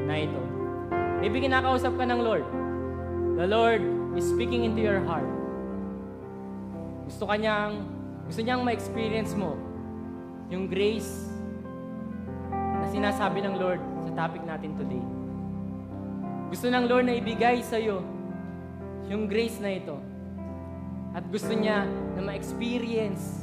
na 0.08 0.23
ito, 0.23 0.39
maybe 1.19 1.43
kinakausap 1.43 1.99
ka 1.99 2.08
ng 2.08 2.23
Lord. 2.23 2.47
The 3.36 3.43
Lord 3.43 3.84
is 4.15 4.23
speaking 4.23 4.63
into 4.63 4.79
your 4.79 5.03
heart. 5.03 5.27
Gusto 7.12 7.27
kanyang, 7.27 7.84
gusto 8.23 8.39
niyang 8.39 8.63
ma-experience 8.63 9.36
mo 9.36 9.60
yung 10.47 10.71
grace 10.71 11.27
na 12.55 12.88
sinasabi 12.88 13.43
ng 13.43 13.60
Lord 13.60 13.84
sa 14.08 14.12
topic 14.15 14.47
natin 14.47 14.79
today. 14.79 15.03
Gusto 16.55 16.71
ng 16.71 16.88
Lord 16.88 17.12
na 17.12 17.19
ibigay 17.19 17.60
sa 17.67 17.75
iyo 17.75 17.99
yung 19.09 19.25
grace 19.25 19.57
na 19.57 19.73
ito. 19.73 19.97
At 21.17 21.25
gusto 21.33 21.49
niya 21.49 21.89
na 22.13 22.21
ma-experience, 22.21 23.41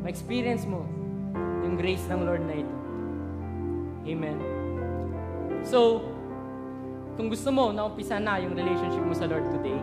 ma-experience 0.00 0.64
mo 0.64 0.88
yung 1.60 1.76
grace 1.76 2.02
ng 2.08 2.24
Lord 2.24 2.42
na 2.48 2.56
ito. 2.64 2.74
Amen. 4.08 4.40
So, 5.68 6.00
kung 7.20 7.28
gusto 7.28 7.52
mo 7.52 7.68
na 7.76 7.84
umpisa 7.84 8.16
na 8.16 8.40
yung 8.40 8.56
relationship 8.56 9.04
mo 9.04 9.12
sa 9.12 9.28
Lord 9.28 9.44
today, 9.52 9.76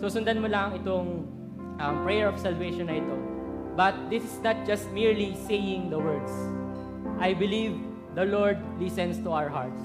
susundan 0.00 0.40
mo 0.40 0.48
lang 0.48 0.72
itong 0.80 1.28
um, 1.76 1.94
prayer 2.00 2.32
of 2.32 2.40
salvation 2.40 2.88
na 2.88 2.96
ito. 2.96 3.14
But 3.76 4.08
this 4.08 4.24
is 4.24 4.40
not 4.40 4.64
just 4.64 4.88
merely 4.96 5.36
saying 5.44 5.92
the 5.92 6.00
words. 6.00 6.32
I 7.20 7.36
believe 7.36 7.76
the 8.16 8.24
Lord 8.24 8.56
listens 8.80 9.20
to 9.20 9.36
our 9.36 9.52
hearts. 9.52 9.84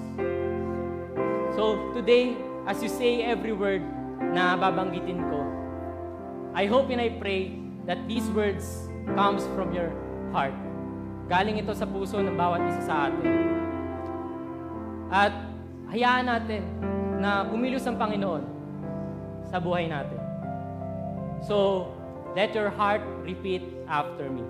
So 1.60 1.92
today, 1.92 2.40
as 2.64 2.80
you 2.80 2.88
say 2.88 3.28
every 3.28 3.52
word 3.52 3.84
na 4.36 4.60
babanggitin 4.60 5.24
ko, 5.32 5.40
I 6.52 6.68
hope 6.68 6.92
and 6.92 7.00
I 7.00 7.16
pray 7.16 7.56
that 7.88 8.04
these 8.12 8.28
words 8.36 8.92
comes 9.16 9.48
from 9.56 9.72
your 9.72 9.96
heart. 10.36 10.52
Galing 11.32 11.64
ito 11.64 11.72
sa 11.72 11.88
puso 11.88 12.20
ng 12.20 12.36
bawat 12.36 12.60
isa 12.68 12.82
sa 12.84 12.96
atin. 13.08 13.32
At 15.08 15.32
hayaan 15.96 16.28
natin 16.28 16.64
na 17.24 17.48
kumilos 17.48 17.88
ang 17.88 17.96
Panginoon 17.96 18.44
sa 19.48 19.64
buhay 19.64 19.88
natin. 19.88 20.20
So, 21.40 21.88
let 22.36 22.52
your 22.52 22.68
heart 22.68 23.08
repeat 23.24 23.64
after 23.88 24.28
me. 24.28 24.44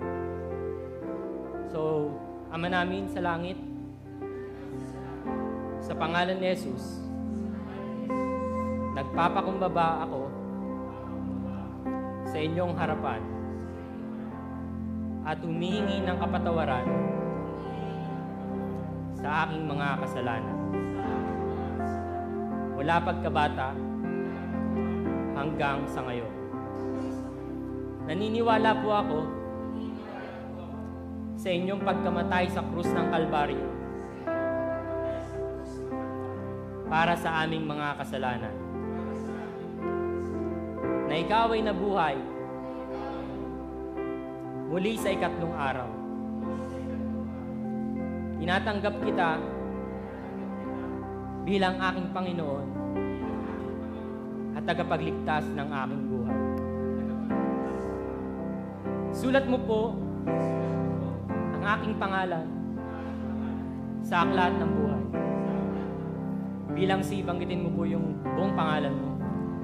So, 1.70 2.10
Ama 2.56 2.70
namin 2.70 3.10
sa 3.10 3.20
langit, 3.20 3.58
sa 5.82 5.92
pangalan 5.98 6.38
ni 6.38 6.48
Jesus, 6.54 7.04
nagpapakumbaba 8.96 10.08
ako 10.08 10.22
sa 12.24 12.36
inyong 12.40 12.72
harapan 12.72 13.20
at 15.28 15.36
humihingi 15.44 16.00
ng 16.00 16.16
kapatawaran 16.16 16.88
sa 19.20 19.44
aking 19.44 19.68
mga 19.68 20.00
kasalanan. 20.00 20.58
Mula 22.72 22.96
pagkabata 23.04 23.76
hanggang 25.36 25.84
sa 25.84 26.00
ngayon. 26.00 26.32
Naniniwala 28.08 28.80
po 28.80 28.88
ako 28.96 29.18
sa 31.36 31.52
inyong 31.52 31.84
pagkamatay 31.84 32.48
sa 32.48 32.64
krus 32.64 32.88
ng 32.96 33.06
Kalbaryo 33.12 33.66
para 36.88 37.12
sa 37.18 37.44
aming 37.44 37.68
mga 37.68 38.00
kasalanan. 38.00 38.65
Na 41.06 41.14
ikaw 41.14 41.54
ay 41.54 41.62
nabuhay 41.62 42.16
muli 44.66 44.98
sa 44.98 45.14
ikatlong 45.14 45.54
araw. 45.54 45.88
Tinatanggap 48.42 48.94
kita 49.00 49.30
bilang 51.46 51.78
aking 51.78 52.10
Panginoon 52.10 52.66
at 54.58 54.62
tagapagligtas 54.66 55.46
ng 55.54 55.68
aking 55.70 56.02
buhay. 56.10 56.38
Sulat 59.16 59.48
mo 59.48 59.58
po 59.64 59.80
ang 61.56 61.64
aking 61.64 61.94
pangalan 61.96 62.46
sa 64.04 64.28
aklat 64.28 64.52
ng 64.60 64.70
buhay. 64.76 65.04
Bilang 66.76 67.00
si, 67.00 67.24
banggitin 67.24 67.64
mo 67.64 67.70
po 67.72 67.88
yung 67.88 68.20
buong 68.36 68.52
pangalan 68.52 68.92
mo, 68.92 69.15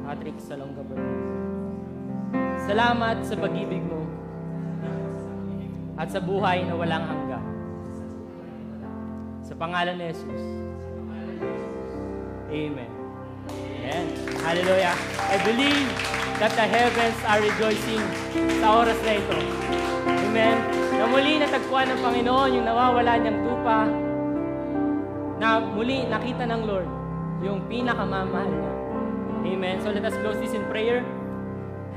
Patrick 0.03 0.37
Salonga 0.43 0.83
Bernal. 0.83 1.19
Salamat 2.67 3.23
sa 3.23 3.35
pag-ibig 3.39 3.83
mo 3.87 4.03
at 5.99 6.11
sa 6.11 6.19
buhay 6.19 6.67
na 6.67 6.75
walang 6.75 7.07
hanggan. 7.07 7.45
Sa 9.47 9.55
pangalan 9.55 9.99
ni 9.99 10.11
Jesus. 10.11 10.45
Amen. 12.51 12.91
Amen. 13.51 14.07
Hallelujah. 14.43 14.97
I 15.31 15.37
believe 15.47 15.89
that 16.43 16.53
the 16.59 16.67
heavens 16.67 17.19
are 17.23 17.39
rejoicing 17.39 18.03
sa 18.59 18.83
oras 18.83 18.99
na 19.07 19.13
ito. 19.19 19.39
Amen. 20.07 20.57
Na 20.99 21.05
muli 21.07 21.39
natagpuan 21.39 21.87
ng 21.95 22.01
Panginoon 22.03 22.51
yung 22.59 22.67
nawawala 22.67 23.23
niyang 23.23 23.39
tupa 23.47 23.87
na 25.39 25.59
muli 25.63 26.07
nakita 26.07 26.47
ng 26.47 26.63
Lord 26.67 26.91
yung 27.43 27.63
pinakamamahal 27.67 28.51
niya. 28.51 28.82
Amen. 29.43 29.83
So 29.83 29.91
let 29.91 30.07
us 30.07 30.15
close 30.23 30.39
this 30.39 30.55
in 30.55 30.63
prayer. 30.71 31.03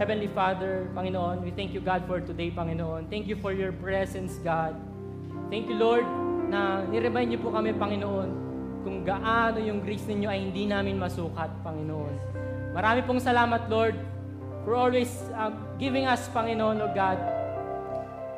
Heavenly 0.01 0.27
Father, 0.33 0.89
Panginoon, 0.97 1.45
we 1.45 1.53
thank 1.53 1.77
you, 1.77 1.79
God, 1.79 2.03
for 2.09 2.17
today, 2.17 2.49
Panginoon. 2.49 3.05
Thank 3.07 3.29
you 3.29 3.37
for 3.37 3.53
your 3.53 3.69
presence, 3.69 4.41
God. 4.41 4.73
Thank 5.53 5.69
you, 5.69 5.77
Lord, 5.77 6.09
na 6.49 6.81
niremind 6.89 7.29
niyo 7.29 7.45
po 7.45 7.53
kami, 7.53 7.71
Panginoon, 7.77 8.29
kung 8.81 9.05
gaano 9.05 9.61
yung 9.61 9.85
grace 9.85 10.09
ninyo 10.09 10.25
ay 10.25 10.41
hindi 10.41 10.65
namin 10.65 10.97
masukat, 10.97 11.53
Panginoon. 11.61 12.13
Marami 12.73 13.05
pong 13.05 13.21
salamat, 13.21 13.69
Lord, 13.69 13.93
for 14.65 14.73
always 14.73 15.13
uh, 15.37 15.53
giving 15.77 16.09
us, 16.09 16.25
Panginoon, 16.33 16.81
O 16.81 16.89
God, 16.91 17.21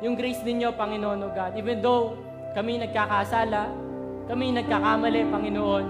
yung 0.04 0.20
grace 0.20 0.44
ninyo, 0.44 0.76
Panginoon, 0.76 1.18
O 1.24 1.28
God. 1.32 1.56
Even 1.56 1.80
though 1.80 2.12
kami 2.52 2.76
nagkakasala, 2.76 3.72
kami 4.28 4.52
nagkakamali, 4.52 5.26
Panginoon, 5.32 5.84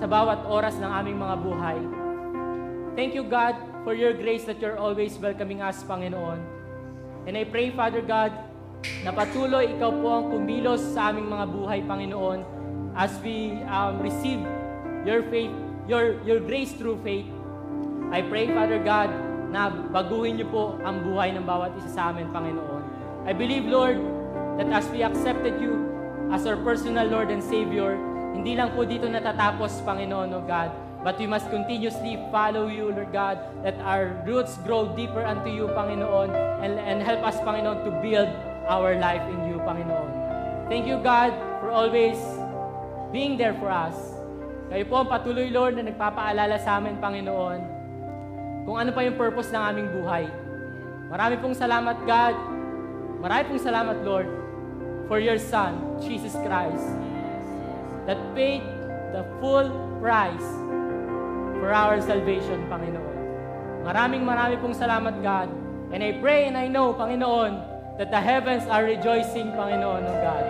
sa 0.00 0.06
bawat 0.06 0.46
oras 0.48 0.78
ng 0.78 0.88
aming 0.88 1.18
mga 1.18 1.36
buhay. 1.44 1.99
Thank 2.98 3.14
you, 3.14 3.22
God, 3.22 3.54
for 3.86 3.94
your 3.94 4.12
grace 4.12 4.44
that 4.50 4.58
you're 4.58 4.78
always 4.78 5.14
welcoming 5.18 5.62
us, 5.62 5.82
Panginoon. 5.86 6.42
And 7.26 7.38
I 7.38 7.44
pray, 7.44 7.70
Father 7.70 8.02
God, 8.02 8.34
na 9.04 9.12
patuloy 9.14 9.76
ikaw 9.76 9.92
po 9.94 10.08
ang 10.10 10.26
kumilos 10.32 10.82
sa 10.96 11.12
aming 11.12 11.30
mga 11.30 11.46
buhay, 11.54 11.78
Panginoon, 11.86 12.40
as 12.98 13.14
we 13.22 13.60
um, 13.70 14.02
receive 14.02 14.42
your 15.06 15.22
faith, 15.30 15.52
your, 15.86 16.18
your 16.26 16.40
grace 16.42 16.74
through 16.74 16.98
faith. 17.06 17.28
I 18.10 18.26
pray, 18.26 18.50
Father 18.50 18.82
God, 18.82 19.12
na 19.54 19.70
baguhin 19.70 20.38
niyo 20.38 20.50
po 20.50 20.64
ang 20.82 21.06
buhay 21.06 21.30
ng 21.34 21.46
bawat 21.46 21.74
isa 21.78 21.90
sa 21.94 22.02
amin, 22.10 22.26
Panginoon. 22.34 22.82
I 23.28 23.32
believe, 23.36 23.68
Lord, 23.70 24.02
that 24.58 24.66
as 24.74 24.88
we 24.90 25.06
accepted 25.06 25.62
you 25.62 25.78
as 26.34 26.42
our 26.42 26.58
personal 26.58 27.06
Lord 27.06 27.30
and 27.30 27.42
Savior, 27.42 27.94
hindi 28.34 28.58
lang 28.58 28.74
po 28.74 28.82
dito 28.82 29.06
natatapos, 29.06 29.82
Panginoon, 29.86 30.30
O 30.34 30.40
God, 30.42 30.89
but 31.00 31.16
we 31.16 31.26
must 31.26 31.48
continuously 31.48 32.20
follow 32.28 32.68
you, 32.68 32.92
Lord 32.92 33.12
God, 33.12 33.40
that 33.64 33.76
our 33.80 34.20
roots 34.28 34.60
grow 34.68 34.92
deeper 34.92 35.24
unto 35.24 35.48
you, 35.48 35.68
Panginoon, 35.72 36.28
and, 36.60 36.76
and 36.76 37.00
help 37.00 37.24
us, 37.24 37.40
Panginoon, 37.40 37.84
to 37.88 37.90
build 38.04 38.28
our 38.68 39.00
life 39.00 39.24
in 39.32 39.48
you, 39.48 39.56
Panginoon. 39.64 40.68
Thank 40.68 40.86
you, 40.86 41.00
God, 41.00 41.32
for 41.64 41.72
always 41.72 42.20
being 43.12 43.40
there 43.40 43.56
for 43.56 43.72
us. 43.72 43.96
Kayo 44.68 44.84
po 44.86 45.02
ang 45.02 45.08
patuloy, 45.08 45.48
Lord, 45.48 45.80
na 45.80 45.88
nagpapaalala 45.88 46.60
sa 46.60 46.76
amin, 46.76 47.00
Panginoon, 47.00 47.60
kung 48.68 48.76
ano 48.76 48.92
pa 48.92 49.00
yung 49.00 49.16
purpose 49.16 49.48
ng 49.50 49.58
aming 49.58 49.88
buhay. 49.96 50.28
Marami 51.10 51.34
pong 51.40 51.56
salamat, 51.56 51.96
God. 52.06 52.36
Marami 53.24 53.42
pong 53.50 53.62
salamat, 53.64 53.96
Lord, 54.04 54.28
for 55.10 55.18
your 55.18 55.40
Son, 55.40 55.98
Jesus 55.98 56.36
Christ, 56.44 56.86
that 58.04 58.20
paid 58.36 58.62
the 59.10 59.26
full 59.42 59.66
price 59.98 60.46
for 61.60 61.70
our 61.70 62.00
salvation, 62.00 62.64
Panginoon. 62.72 63.16
Maraming 63.84 64.24
marami 64.24 64.56
pong 64.56 64.72
salamat, 64.72 65.20
God. 65.20 65.52
And 65.92 66.00
I 66.00 66.16
pray 66.18 66.48
and 66.48 66.56
I 66.56 66.66
know, 66.66 66.96
Panginoon, 66.96 67.60
that 68.00 68.08
the 68.08 68.18
heavens 68.18 68.64
are 68.66 68.82
rejoicing, 68.82 69.52
Panginoon, 69.52 70.02
O 70.08 70.12
God. 70.24 70.44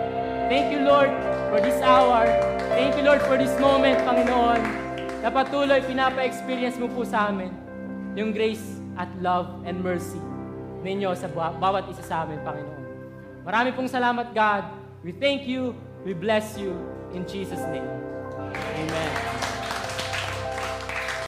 Thank 0.47 0.71
you, 0.71 0.87
Lord, 0.87 1.11
for 1.51 1.59
this 1.59 1.75
hour. 1.83 2.23
Thank 2.71 2.95
you, 2.95 3.03
Lord, 3.03 3.19
for 3.27 3.35
this 3.35 3.51
moment, 3.59 3.99
Panginoon, 4.07 4.59
na 5.19 5.27
patuloy 5.27 5.83
pinapa-experience 5.83 6.79
mo 6.79 6.87
po 6.87 7.03
sa 7.03 7.27
amin 7.29 7.51
yung 8.15 8.31
grace 8.31 8.79
at 8.95 9.11
love 9.19 9.63
and 9.67 9.79
mercy 9.79 10.19
ninyo 10.81 11.13
sa 11.13 11.29
baw- 11.29 11.55
bawat 11.55 11.87
isa 11.91 12.03
sa 12.03 12.23
amin, 12.25 12.41
Panginoon. 12.41 12.81
Marami 13.43 13.69
pong 13.73 13.89
salamat, 13.89 14.33
God. 14.33 14.63
We 15.01 15.11
thank 15.11 15.49
you. 15.49 15.73
We 16.05 16.13
bless 16.13 16.57
you. 16.57 16.73
In 17.13 17.25
Jesus' 17.25 17.63
name. 17.69 17.87
Amen. 18.53 19.50